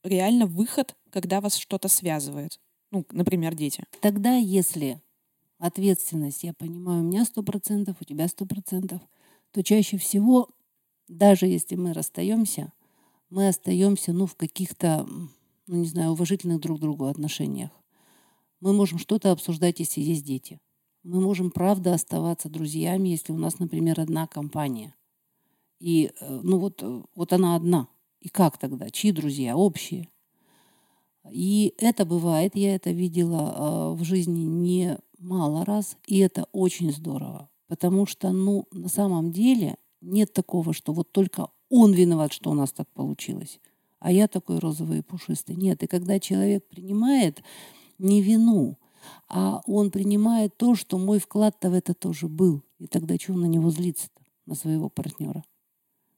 реально 0.03 0.45
выход, 0.45 0.95
когда 1.11 1.41
вас 1.41 1.55
что-то 1.55 1.88
связывает? 1.88 2.59
Ну, 2.91 3.05
например, 3.11 3.55
дети. 3.55 3.83
Тогда, 4.01 4.36
если 4.36 5.01
ответственность, 5.58 6.43
я 6.43 6.53
понимаю, 6.53 7.01
у 7.01 7.08
меня 7.08 7.26
сто 7.26 7.43
процентов, 7.43 7.97
у 8.01 8.03
тебя 8.03 8.28
сто 8.28 8.45
процентов, 8.45 9.01
то 9.51 9.64
чаще 9.64 9.97
всего, 9.97 10.49
даже 11.08 11.47
если 11.47 11.76
мы 11.76 11.93
расстаемся, 11.93 12.74
мы 13.30 13.47
остаемся, 13.47 14.14
ну, 14.14 14.26
в 14.26 14.36
каких-то, 14.36 15.08
ну, 15.68 15.76
не 15.76 15.88
знаю, 15.88 16.12
уважительных 16.12 16.60
друг 16.60 16.80
другу 16.80 17.06
отношениях. 17.06 17.72
Мы 18.60 18.74
можем 18.74 18.99
что-то 18.99 19.32
обсуждать, 19.32 19.80
если 19.80 20.01
есть 20.01 20.24
дети. 20.24 20.60
Мы 21.03 21.22
можем, 21.22 21.51
правда, 21.51 21.93
оставаться 21.93 22.49
друзьями, 22.49 23.10
если 23.10 23.32
у 23.32 23.38
нас, 23.38 23.60
например, 23.60 23.99
одна 23.99 24.28
компания. 24.28 24.95
И, 25.80 26.12
э, 26.20 26.39
ну, 26.43 26.60
вот, 26.60 26.82
э, 26.82 27.03
вот 27.16 27.34
она 27.34 27.56
одна. 27.56 27.88
И 28.22 28.30
как 28.30 28.58
тогда? 28.58 28.89
Чьи 28.89 29.12
друзья? 29.12 29.56
Общие. 29.56 30.10
И 31.32 31.74
это 31.78 32.06
бывает, 32.06 32.56
я 32.56 32.76
это 32.76 32.91
видела 32.91 33.93
э, 33.93 34.01
в 34.01 34.03
жизни 34.03 34.43
не 34.43 34.97
мало 35.20 35.66
раз, 35.66 35.97
и 36.07 36.20
это 36.20 36.47
очень 36.51 36.91
здорово. 36.91 37.49
Потому 37.68 38.05
что, 38.05 38.32
ну, 38.32 38.68
на 38.72 38.89
самом 38.89 39.32
деле 39.32 39.78
нет 40.01 40.34
такого, 40.34 40.74
что 40.74 40.93
вот 40.93 41.11
только 41.11 41.47
он 41.70 41.93
виноват, 41.93 42.32
что 42.34 42.51
у 42.51 42.53
нас 42.53 42.72
так 42.72 42.88
получилось, 42.89 43.59
а 43.99 44.11
я 44.11 44.28
такой 44.28 44.59
розовый 44.59 44.99
и 44.99 45.01
пушистый. 45.01 45.55
Нет, 45.55 45.82
и 45.84 45.88
когда 45.88 46.20
человек 46.20 46.68
принимает 46.68 47.41
не 47.97 48.22
вину, 48.22 48.78
а 49.28 49.61
он 49.66 49.91
принимает 49.91 50.57
то, 50.57 50.76
что 50.76 50.97
мой 50.97 51.20
вклад-то 51.20 51.70
в 51.70 51.74
это 51.74 51.93
тоже 51.93 52.28
был. 52.28 52.63
И 52.80 52.88
тогда 52.88 53.18
чего 53.18 53.38
на 53.38 53.45
него 53.45 53.70
злиться-то, 53.70 54.22
на 54.45 54.55
своего 54.55 54.89
партнера? 54.89 55.43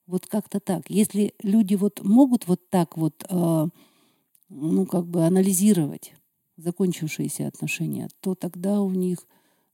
Вот 0.06 0.26
как-то 0.26 0.60
так. 0.60 0.90
Если 0.90 1.34
люди 1.44 1.76
вот 1.76 2.02
могут 2.04 2.48
вот 2.48 2.70
так 2.70 2.98
вот, 2.98 3.26
э, 3.30 3.68
ну, 4.50 4.86
как 4.86 5.06
бы 5.08 5.26
анализировать 5.26 6.14
закончившиеся 6.58 7.48
отношения, 7.48 8.10
то 8.20 8.36
тогда 8.36 8.82
у 8.82 8.92
них 8.92 9.20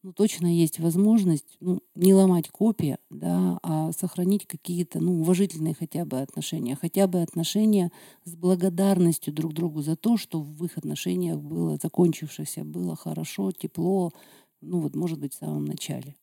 ну, 0.03 0.11
точно 0.11 0.47
есть 0.47 0.79
возможность 0.79 1.55
ну, 1.61 1.81
не 1.95 2.13
ломать 2.13 2.49
копия, 2.49 2.99
да, 3.09 3.57
а 3.63 3.93
сохранить 3.93 4.45
какие-то 4.45 4.99
ну, 4.99 5.21
уважительные 5.21 5.73
хотя 5.73 6.03
бы 6.03 6.19
отношения, 6.19 6.75
хотя 6.75 7.07
бы 7.07 7.21
отношения 7.21 7.89
с 8.25 8.35
благодарностью 8.35 9.33
друг 9.33 9.53
другу 9.53 9.81
за 9.81 9.95
то, 9.95 10.17
что 10.17 10.41
в 10.41 10.65
их 10.65 10.77
отношениях 10.77 11.39
было 11.39 11.77
закончившееся, 11.81 12.65
было 12.65 12.97
хорошо, 12.97 13.53
тепло, 13.53 14.11
ну 14.59 14.81
вот, 14.81 14.93
может 14.93 15.19
быть, 15.19 15.33
в 15.33 15.37
самом 15.37 15.63
начале. 15.65 16.15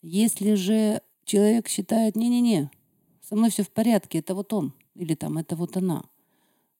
Если 0.00 0.54
же 0.54 1.02
человек 1.24 1.68
считает, 1.68 2.14
не-не-не, 2.14 2.70
со 3.20 3.34
мной 3.34 3.50
все 3.50 3.64
в 3.64 3.70
порядке, 3.70 4.18
это 4.18 4.34
вот 4.36 4.52
он, 4.52 4.72
или 4.94 5.14
там, 5.14 5.38
это 5.38 5.56
вот 5.56 5.76
она, 5.76 6.04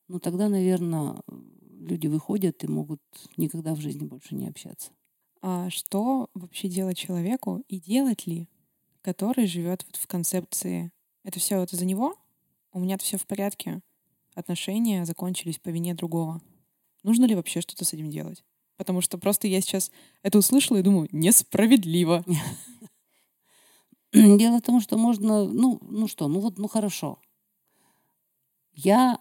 ну 0.07 0.21
тогда, 0.21 0.49
наверное, 0.49 1.17
люди 1.81 2.07
выходят 2.07 2.63
и 2.63 2.69
могут 2.69 3.01
никогда 3.37 3.75
в 3.75 3.81
жизни 3.81 4.07
больше 4.07 4.35
не 4.35 4.49
общаться. 4.49 4.93
А 5.43 5.71
что 5.71 6.29
вообще 6.35 6.69
делать 6.69 6.99
человеку 6.99 7.65
и 7.69 7.81
делать 7.81 8.27
ли, 8.27 8.49
который 9.03 9.47
живет 9.47 9.85
вот 9.87 9.97
в 9.97 10.07
концепции 10.07 10.93
«это 11.25 11.41
все 11.41 11.63
это 11.63 11.77
за 11.77 11.87
него, 11.87 12.15
у 12.73 12.81
меня 12.81 12.99
все 12.99 13.17
в 13.17 13.27
порядке, 13.27 13.81
отношения 14.35 15.05
закончились 15.05 15.59
по 15.59 15.71
вине 15.71 15.95
другого». 15.95 16.41
Нужно 17.03 17.25
ли 17.25 17.35
вообще 17.35 17.63
что-то 17.63 17.85
с 17.85 17.95
этим 17.95 18.11
делать? 18.11 18.45
Потому 18.77 19.01
что 19.01 19.19
просто 19.19 19.49
я 19.49 19.61
сейчас 19.61 19.91
это 20.23 20.39
услышала 20.39 20.79
и 20.79 20.83
думаю, 20.83 21.09
несправедливо. 21.13 22.25
Дело 24.13 24.59
в 24.59 24.63
том, 24.63 24.81
что 24.81 24.99
можно, 24.99 25.45
ну, 25.45 25.79
ну 25.83 26.09
что, 26.09 26.29
ну 26.29 26.41
вот, 26.41 26.59
ну 26.59 26.69
хорошо. 26.69 27.19
Я 28.73 29.19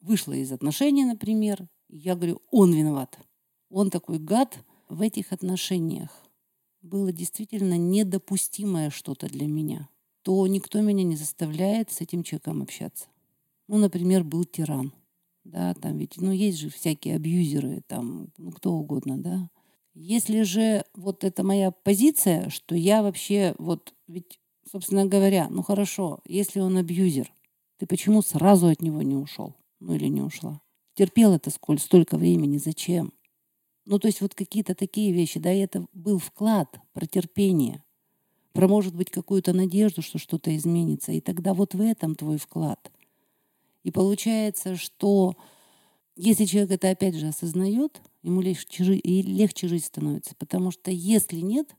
вышла 0.00 0.32
из 0.32 0.52
отношений, 0.52 1.04
например, 1.04 1.68
я 1.98 2.16
говорю, 2.16 2.42
он 2.50 2.72
виноват. 2.72 3.18
Он 3.70 3.90
такой 3.90 4.18
гад, 4.18 4.58
в 4.88 5.00
этих 5.00 5.32
отношениях 5.32 6.10
было 6.82 7.12
действительно 7.12 7.78
недопустимое 7.78 8.90
что-то 8.90 9.28
для 9.28 9.46
меня, 9.46 9.88
то 10.22 10.46
никто 10.46 10.80
меня 10.80 11.04
не 11.04 11.16
заставляет 11.16 11.90
с 11.90 12.00
этим 12.00 12.22
человеком 12.22 12.62
общаться. 12.62 13.06
Ну, 13.68 13.78
например, 13.78 14.24
был 14.24 14.44
тиран. 14.44 14.92
Да, 15.44 15.74
там 15.74 15.98
ведь, 15.98 16.16
ну, 16.16 16.32
есть 16.32 16.58
же 16.58 16.68
всякие 16.68 17.16
абьюзеры, 17.16 17.82
там, 17.86 18.28
ну, 18.38 18.50
кто 18.50 18.72
угодно, 18.72 19.18
да. 19.18 19.50
Если 19.94 20.42
же 20.42 20.84
вот 20.94 21.22
это 21.22 21.44
моя 21.44 21.70
позиция, 21.70 22.48
что 22.50 22.74
я 22.74 23.02
вообще, 23.02 23.54
вот, 23.58 23.94
ведь, 24.08 24.40
собственно 24.70 25.06
говоря, 25.06 25.48
ну, 25.50 25.62
хорошо, 25.62 26.20
если 26.26 26.60
он 26.60 26.76
абьюзер, 26.76 27.32
ты 27.78 27.86
почему 27.86 28.22
сразу 28.22 28.66
от 28.68 28.82
него 28.82 29.02
не 29.02 29.16
ушел? 29.16 29.54
Ну, 29.80 29.94
или 29.94 30.08
не 30.08 30.22
ушла? 30.22 30.60
Терпел 30.94 31.32
это 31.32 31.50
сколь, 31.50 31.78
столько 31.78 32.16
времени, 32.16 32.58
зачем? 32.58 33.12
Ну, 33.86 33.98
то 33.98 34.08
есть 34.08 34.20
вот 34.20 34.34
какие-то 34.34 34.74
такие 34.74 35.12
вещи, 35.12 35.38
да, 35.38 35.52
и 35.52 35.58
это 35.58 35.86
был 35.92 36.18
вклад 36.18 36.78
про 36.92 37.06
терпение, 37.06 37.82
про, 38.52 38.68
может 38.68 38.94
быть, 38.94 39.10
какую-то 39.10 39.52
надежду, 39.52 40.00
что 40.00 40.18
что-то 40.18 40.56
изменится. 40.56 41.12
И 41.12 41.20
тогда 41.20 41.52
вот 41.52 41.74
в 41.74 41.80
этом 41.80 42.14
твой 42.14 42.38
вклад. 42.38 42.90
И 43.82 43.90
получается, 43.90 44.76
что 44.76 45.36
если 46.16 46.44
человек 46.44 46.70
это 46.70 46.90
опять 46.90 47.16
же 47.16 47.26
осознает, 47.26 48.00
ему 48.22 48.40
легче, 48.40 48.84
жить, 48.84 49.00
и 49.04 49.22
легче 49.22 49.68
жить 49.68 49.84
становится. 49.84 50.34
Потому 50.36 50.70
что 50.70 50.90
если 50.90 51.40
нет, 51.40 51.74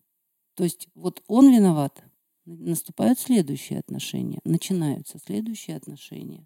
то 0.53 0.63
есть 0.63 0.89
вот 0.93 1.24
он 1.28 1.51
виноват, 1.51 2.03
наступают 2.45 3.18
следующие 3.18 3.80
отношения, 3.80 4.39
начинаются 4.43 5.18
следующие 5.18 5.78
отношения. 5.78 6.45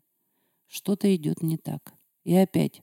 Что-то 0.68 1.14
идет 1.14 1.42
не 1.42 1.58
так. 1.58 1.94
И 2.24 2.36
опять 2.36 2.82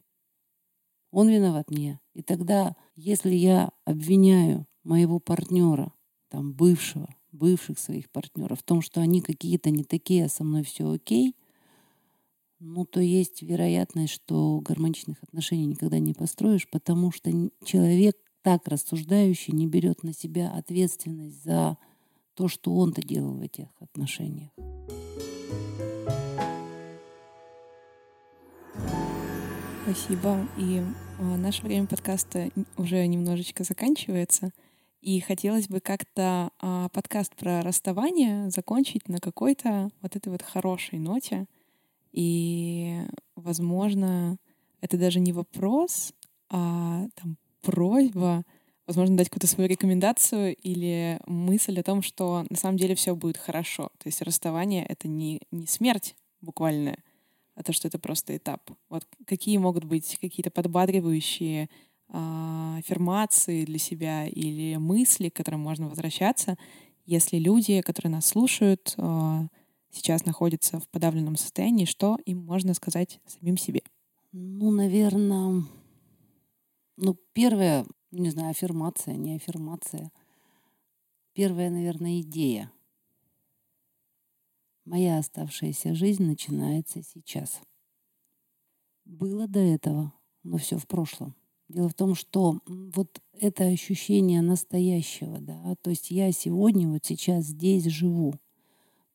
он 1.11 1.29
виноват 1.29 1.71
мне. 1.71 1.99
И 2.15 2.23
тогда, 2.23 2.77
если 2.95 3.35
я 3.35 3.71
обвиняю 3.85 4.67
моего 4.85 5.19
партнера, 5.19 5.93
там, 6.29 6.53
бывшего, 6.53 7.09
бывших 7.33 7.79
своих 7.79 8.11
партнеров 8.11 8.61
в 8.61 8.63
том, 8.63 8.83
что 8.83 9.01
они 9.01 9.21
какие-то 9.21 9.71
не 9.71 9.85
такие, 9.85 10.27
а 10.27 10.29
со 10.29 10.45
мной 10.45 10.63
все 10.63 10.91
окей, 10.91 11.35
ну, 12.59 12.85
то 12.85 13.01
есть 13.01 13.43
вероятность, 13.43 14.13
что 14.13 14.61
гармоничных 14.61 15.23
отношений 15.23 15.67
никогда 15.67 15.99
не 15.99 16.15
построишь, 16.15 16.69
потому 16.69 17.13
что 17.13 17.31
человек, 17.65 18.17
так 18.43 18.67
рассуждающий, 18.69 19.53
не 19.53 19.67
берет 19.67 20.03
на 20.03 20.13
себя 20.13 20.51
ответственность 20.53 21.43
за 21.45 21.77
то, 22.35 22.49
что 22.49 22.75
он-то 22.75 23.03
делал 23.03 23.35
в 23.35 23.41
этих 23.43 23.69
отношениях. 23.81 24.51
Спасибо. 29.87 30.49
И 30.59 30.83
а, 31.21 31.37
наше 31.37 31.63
время 31.63 31.87
подкаста 31.87 32.51
уже 32.77 33.07
немножечко 33.07 33.63
заканчивается. 33.63 34.51
И 35.01 35.21
хотелось 35.21 35.69
бы 35.69 35.79
как-то 35.79 36.51
а, 36.59 36.89
подкаст 36.89 37.37
про 37.37 37.63
расставание 37.63 38.51
закончить 38.51 39.09
на 39.09 39.21
какой-то 39.21 39.91
вот 40.03 40.17
этой 40.17 40.31
вот 40.31 40.43
хорошей 40.43 40.99
ноте. 40.99 41.47
И, 42.11 43.01
возможно, 43.37 44.39
это 44.81 44.99
даже 44.99 45.21
не 45.21 45.33
вопрос, 45.33 46.13
а 46.51 47.07
там 47.15 47.37
просьба, 47.63 48.43
возможно, 48.89 49.17
дать 49.17 49.29
какую-то 49.29 49.47
свою 49.47 49.69
рекомендацию 49.69 50.57
или 50.57 51.21
мысль 51.29 51.79
о 51.79 51.85
том, 51.85 52.03
что 52.03 52.45
на 52.51 52.57
самом 52.57 52.77
деле 52.77 52.97
все 52.97 53.15
будет 53.15 53.37
хорошо. 53.37 53.91
То 53.99 54.09
есть 54.09 54.21
расставание— 54.21 54.85
это 54.89 55.07
не, 55.07 55.43
не 55.53 55.69
смерть 55.69 56.17
буквальная, 56.41 56.99
а 57.57 57.63
то, 57.63 57.73
что 57.73 57.89
это 57.89 57.99
просто 57.99 58.37
этап. 58.37 58.71
Вот 58.89 59.05
какие 59.27 59.57
могут 59.57 59.85
быть 59.85 60.19
какие-то 60.21 60.51
подбадривающие 60.51 61.69
а, 62.09 62.77
аффирмации 62.79 63.65
для 63.65 63.79
себя 63.79 64.27
или 64.27 64.77
мысли, 64.77 65.31
к 65.31 65.37
которым 65.37 65.61
можно 65.61 65.89
возвращаться, 65.89 66.57
если 67.07 67.39
люди, 67.39 67.81
которые 67.81 68.13
нас 68.13 68.27
слушают, 68.27 68.95
а, 68.99 69.47
сейчас 69.91 70.25
находятся 70.27 70.79
в 70.79 70.89
подавленном 70.89 71.37
состоянии, 71.37 71.87
что 71.87 72.19
им 72.27 72.45
можно 72.45 72.75
сказать 72.75 73.21
самим 73.27 73.57
себе? 73.57 73.83
Ну, 74.33 74.71
наверное, 74.71 75.65
ну, 76.97 77.17
первое, 77.33 77.87
не 78.11 78.31
знаю, 78.31 78.51
аффирмация, 78.51 79.17
не 79.17 79.37
аффирмация. 79.37 80.13
Первая, 81.33 81.71
наверное, 81.71 82.21
идея. 82.21 82.71
Моя 84.87 85.19
оставшаяся 85.19 85.97
жизнь 85.97 86.23
начинается 86.23 87.03
сейчас. 87.03 87.61
Было 89.05 89.49
до 89.49 89.59
этого, 89.59 90.13
но 90.45 90.59
все 90.59 90.79
в 90.79 90.87
прошлом. 90.87 91.35
Дело 91.69 91.89
в 91.89 91.95
том, 91.95 92.15
что 92.15 92.61
вот 92.67 93.21
это 93.33 93.65
ощущение 93.65 94.43
настоящего, 94.43 95.41
да, 95.41 95.75
то 95.83 95.91
есть 95.91 96.13
я 96.13 96.31
сегодня, 96.31 96.89
вот 96.89 97.05
сейчас 97.05 97.47
здесь 97.47 97.87
живу. 97.87 98.35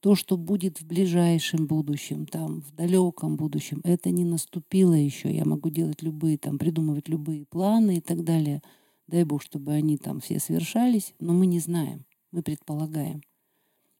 То, 0.01 0.15
что 0.15 0.36
будет 0.36 0.82
в 0.82 0.86
ближайшем 0.86 1.67
будущем, 1.67 2.26
там, 2.26 2.61
в 2.63 2.74
далеком 2.74 3.38
будущем, 3.38 3.80
это 3.86 4.09
не 4.09 4.26
наступило 4.26 4.93
еще. 4.93 5.34
Я 5.34 5.45
могу 5.45 5.69
делать 5.69 6.01
любые, 6.01 6.38
там, 6.38 6.57
придумывать 6.57 7.07
любые 7.07 7.45
планы 7.45 7.97
и 7.97 8.01
так 8.01 8.26
далее. 8.26 8.61
Дай 9.07 9.24
Бог, 9.24 9.41
чтобы 9.41 9.72
они 9.72 9.97
там 9.97 10.19
все 10.19 10.39
совершались, 10.39 11.13
но 11.19 11.32
мы 11.32 11.45
не 11.45 11.59
знаем, 11.59 12.03
мы 12.32 12.41
предполагаем. 12.41 13.22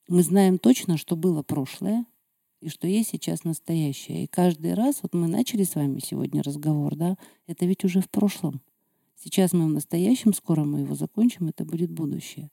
Мы 0.08 0.24
знаем 0.24 0.58
точно, 0.58 0.98
что 0.98 1.16
было 1.16 1.44
прошлое, 1.44 2.06
и 2.60 2.70
что 2.70 2.88
есть 2.88 3.10
сейчас 3.10 3.44
настоящее. 3.44 4.24
И 4.24 4.28
каждый 4.28 4.74
раз, 4.74 5.00
вот 5.02 5.14
мы 5.14 5.28
начали 5.28 5.64
с 5.64 5.76
вами 5.76 6.00
сегодня 6.00 6.44
разговор, 6.44 6.96
да, 6.96 7.18
это 7.48 7.66
ведь 7.66 7.84
уже 7.84 8.02
в 8.02 8.10
прошлом. 8.10 8.62
Сейчас 9.16 9.54
мы 9.54 9.66
в 9.66 9.70
настоящем, 9.70 10.34
скоро 10.34 10.64
мы 10.64 10.82
его 10.82 10.96
закончим, 10.96 11.48
это 11.48 11.66
будет 11.66 11.92
будущее. 11.92 12.50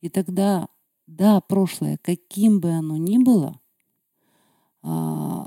И 0.00 0.08
тогда, 0.08 0.68
да, 1.06 1.40
прошлое, 1.40 1.98
каким 2.02 2.60
бы 2.60 2.70
оно 2.70 2.96
ни 2.96 3.18
было, 3.18 3.60
а, 4.82 5.46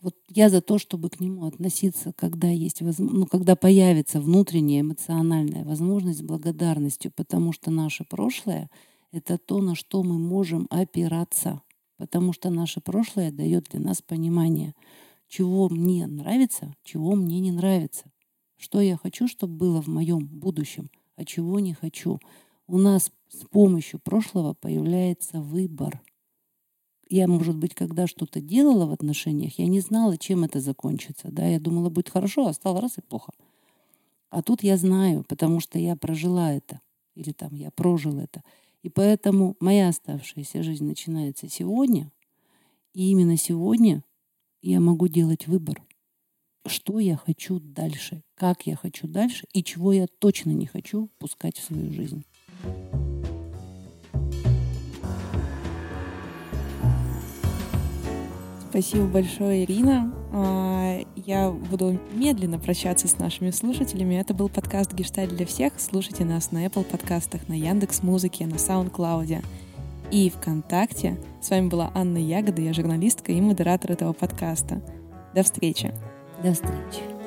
вот 0.00 0.16
я 0.28 0.50
за 0.50 0.60
то, 0.60 0.78
чтобы 0.78 1.10
к 1.10 1.20
нему 1.20 1.46
относиться, 1.46 2.12
когда 2.12 2.48
есть, 2.48 2.80
ну, 2.80 3.26
когда 3.26 3.56
появится 3.56 4.20
внутренняя 4.20 4.80
эмоциональная 4.80 5.64
возможность 5.64 6.20
с 6.20 6.22
благодарностью, 6.22 7.12
потому 7.14 7.52
что 7.52 7.70
наше 7.70 8.04
прошлое— 8.04 8.70
это 9.12 9.38
то, 9.38 9.60
на 9.60 9.74
что 9.74 10.02
мы 10.02 10.18
можем 10.18 10.66
опираться 10.70 11.62
потому 12.02 12.32
что 12.32 12.50
наше 12.50 12.80
прошлое 12.80 13.30
дает 13.30 13.68
для 13.70 13.78
нас 13.78 14.02
понимание, 14.02 14.74
чего 15.28 15.68
мне 15.68 16.08
нравится, 16.08 16.74
чего 16.82 17.14
мне 17.14 17.38
не 17.38 17.52
нравится, 17.52 18.06
что 18.56 18.80
я 18.80 18.96
хочу, 18.96 19.28
чтобы 19.28 19.54
было 19.54 19.80
в 19.80 19.86
моем 19.86 20.26
будущем, 20.26 20.90
а 21.14 21.24
чего 21.24 21.60
не 21.60 21.74
хочу. 21.74 22.18
У 22.66 22.76
нас 22.76 23.12
с 23.28 23.46
помощью 23.46 24.00
прошлого 24.00 24.52
появляется 24.52 25.40
выбор. 25.40 26.02
Я, 27.08 27.28
может 27.28 27.56
быть, 27.56 27.72
когда 27.72 28.08
что-то 28.08 28.40
делала 28.40 28.86
в 28.86 28.92
отношениях, 28.92 29.60
я 29.60 29.68
не 29.68 29.78
знала, 29.78 30.18
чем 30.18 30.42
это 30.42 30.58
закончится. 30.58 31.28
Да? 31.30 31.46
Я 31.46 31.60
думала, 31.60 31.88
будет 31.88 32.08
хорошо, 32.08 32.48
а 32.48 32.52
стало 32.52 32.80
раз 32.80 32.98
и 32.98 33.00
плохо. 33.00 33.32
А 34.28 34.42
тут 34.42 34.64
я 34.64 34.76
знаю, 34.76 35.24
потому 35.28 35.60
что 35.60 35.78
я 35.78 35.94
прожила 35.94 36.52
это. 36.52 36.80
Или 37.14 37.30
там 37.30 37.54
я 37.54 37.70
прожил 37.70 38.18
это. 38.18 38.42
И 38.82 38.88
поэтому 38.88 39.56
моя 39.60 39.88
оставшаяся 39.88 40.62
жизнь 40.62 40.84
начинается 40.84 41.48
сегодня. 41.48 42.10
И 42.94 43.10
именно 43.10 43.36
сегодня 43.36 44.04
я 44.60 44.80
могу 44.80 45.08
делать 45.08 45.46
выбор, 45.46 45.82
что 46.66 46.98
я 46.98 47.16
хочу 47.16 47.60
дальше, 47.60 48.22
как 48.34 48.66
я 48.66 48.76
хочу 48.76 49.06
дальше 49.06 49.46
и 49.52 49.62
чего 49.62 49.92
я 49.92 50.06
точно 50.18 50.50
не 50.50 50.66
хочу 50.66 51.08
пускать 51.18 51.58
в 51.58 51.64
свою 51.64 51.92
жизнь. 51.92 52.24
Спасибо 58.70 59.06
большое, 59.06 59.64
Ирина. 59.64 60.21
А, 60.34 61.00
я 61.14 61.50
буду 61.50 62.00
медленно 62.12 62.58
прощаться 62.58 63.06
с 63.06 63.18
нашими 63.18 63.50
слушателями. 63.50 64.14
Это 64.14 64.32
был 64.32 64.48
подкаст 64.48 64.92
«Гешталь 64.94 65.28
для 65.28 65.44
всех». 65.44 65.74
Слушайте 65.78 66.24
нас 66.24 66.52
на 66.52 66.64
Apple 66.64 66.84
подкастах, 66.84 67.48
на 67.48 67.54
Яндекс 67.54 68.02
Музыке, 68.02 68.46
на 68.46 68.54
SoundCloud 68.54 69.44
и 70.10 70.30
ВКонтакте. 70.30 71.18
С 71.40 71.50
вами 71.50 71.68
была 71.68 71.90
Анна 71.94 72.18
Ягода, 72.18 72.62
я 72.62 72.72
журналистка 72.72 73.32
и 73.32 73.40
модератор 73.40 73.92
этого 73.92 74.12
подкаста. 74.12 74.80
До 75.34 75.42
встречи. 75.42 75.92
До 76.42 76.52
встречи. 76.52 77.21